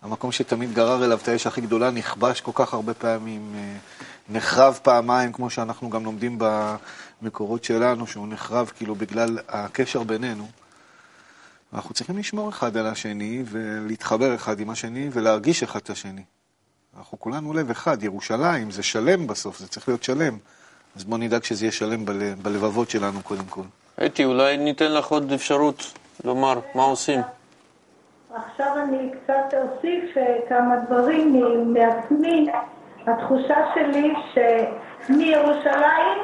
[0.04, 3.76] המקום שתמיד גרר אליו את האש הכי גדולה נכבש כל כך הרבה פעמים, אה,
[4.28, 6.38] נחרב פעמיים, כמו שאנחנו גם לומדים
[7.22, 10.46] במקורות שלנו, שהוא נחרב כאילו בגלל הקשר בינינו.
[11.72, 16.22] אנחנו צריכים לשמור אחד על השני ולהתחבר אחד עם השני ולהרגיש אחד את השני.
[16.98, 20.38] אנחנו כולנו לב אחד, ירושלים זה שלם בסוף, זה צריך להיות שלם.
[20.96, 22.34] אז בואו נדאג שזה יהיה שלם בל...
[22.34, 23.62] בלבבות שלנו קודם כל.
[24.06, 25.92] אתי, אולי ניתן לך עוד אפשרות
[26.24, 27.20] לומר מה עושים.
[28.34, 30.16] עכשיו אני קצת אוסיף
[30.48, 32.50] כמה דברים מעצמי.
[33.06, 36.18] התחושה שלי שמירושלים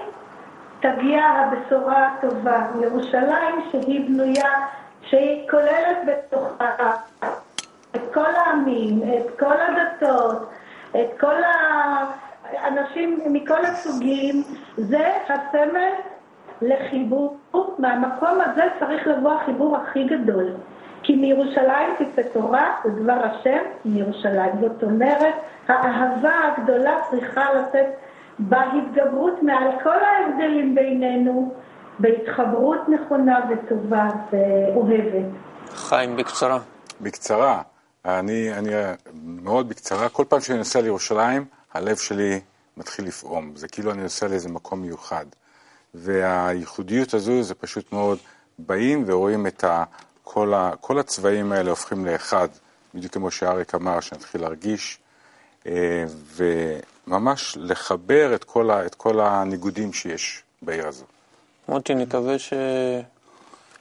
[0.80, 2.66] תגיע הבשורה הטובה.
[2.82, 4.66] ירושלים שהיא בנויה,
[5.02, 6.96] שהיא כוללת בתוכה
[7.96, 10.50] את כל העמים, את כל הדתות,
[10.90, 11.42] את כל
[12.52, 14.42] האנשים מכל הסוגים,
[14.76, 15.92] זה הסמל
[16.62, 17.36] לחיבור.
[17.78, 20.52] מהמקום הזה צריך לבוא החיבור הכי גדול.
[21.10, 24.52] כי מירושלים תצא תורה, זה דבר השם מירושלים.
[24.60, 25.34] זאת אומרת,
[25.68, 27.86] האהבה הגדולה צריכה לצאת
[28.38, 31.54] בהתגברות מעל כל ההבדלים בינינו,
[31.98, 35.26] בהתחברות נכונה וטובה ואוהבת.
[35.68, 36.58] חיים, בקצרה.
[37.00, 37.62] בקצרה,
[38.04, 38.70] אני, אני
[39.24, 41.44] מאוד בקצרה, כל פעם שאני נוסע לירושלים,
[41.74, 42.40] הלב שלי
[42.76, 43.52] מתחיל לפעום.
[43.56, 45.26] זה כאילו אני נוסע לאיזה מקום מיוחד.
[45.94, 48.18] והייחודיות הזו זה פשוט מאוד,
[48.58, 49.84] באים ורואים את ה...
[50.32, 52.48] כל, ה, כל הצבעים האלה הופכים לאחד,
[52.94, 54.98] בדיוק כמו שאריק אמר, שנתחיל להרגיש,
[55.66, 56.04] אה,
[56.36, 61.04] וממש לחבר את כל, ה, את כל הניגודים שיש בעיר הזו.
[61.68, 62.36] מוטי, נקווה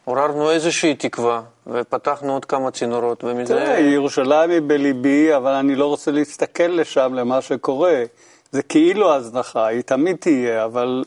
[0.05, 3.55] שעוררנו איזושהי תקווה ופתחנו עוד כמה צינורות, תראה, ומזה...
[3.79, 8.03] ירושלים היא בליבי, אבל אני לא רוצה להסתכל לשם, למה שקורה.
[8.51, 11.03] זה כאילו הזנחה, היא תמיד תהיה, אבל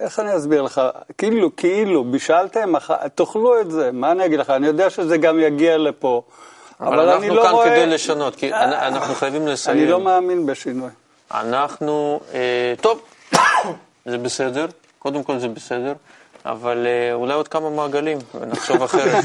[0.00, 0.80] איך אני אסביר לך?
[1.18, 4.50] כאילו, כאילו, בישלתם, אכ- תאכלו את זה, מה אני אגיד לך?
[4.50, 6.22] אני יודע שזה גם יגיע לפה.
[6.80, 9.78] אבל אני אנחנו לא כאן רואה- כדי לשנות, כי אנ- אנחנו חייבים לסיים.
[9.78, 10.90] אני לא מאמין בשינוי.
[11.34, 12.40] אנחנו, אה,
[12.80, 13.00] טוב,
[14.06, 14.66] זה בסדר,
[14.98, 15.92] קודם כל זה בסדר,
[16.46, 19.24] אבל אה, אולי עוד כמה מעגלים, ונחשוב אחרת.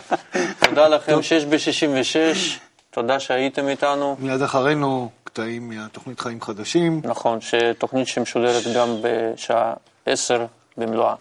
[0.68, 2.58] תודה לכם, 6 ב-66,
[2.94, 4.16] תודה שהייתם איתנו.
[4.18, 7.00] מיד אחרינו קטעים מהתוכנית חיים חדשים.
[7.04, 9.74] נכון, שתוכנית שמשודרת גם בשעה
[10.06, 11.14] 10 במלואה.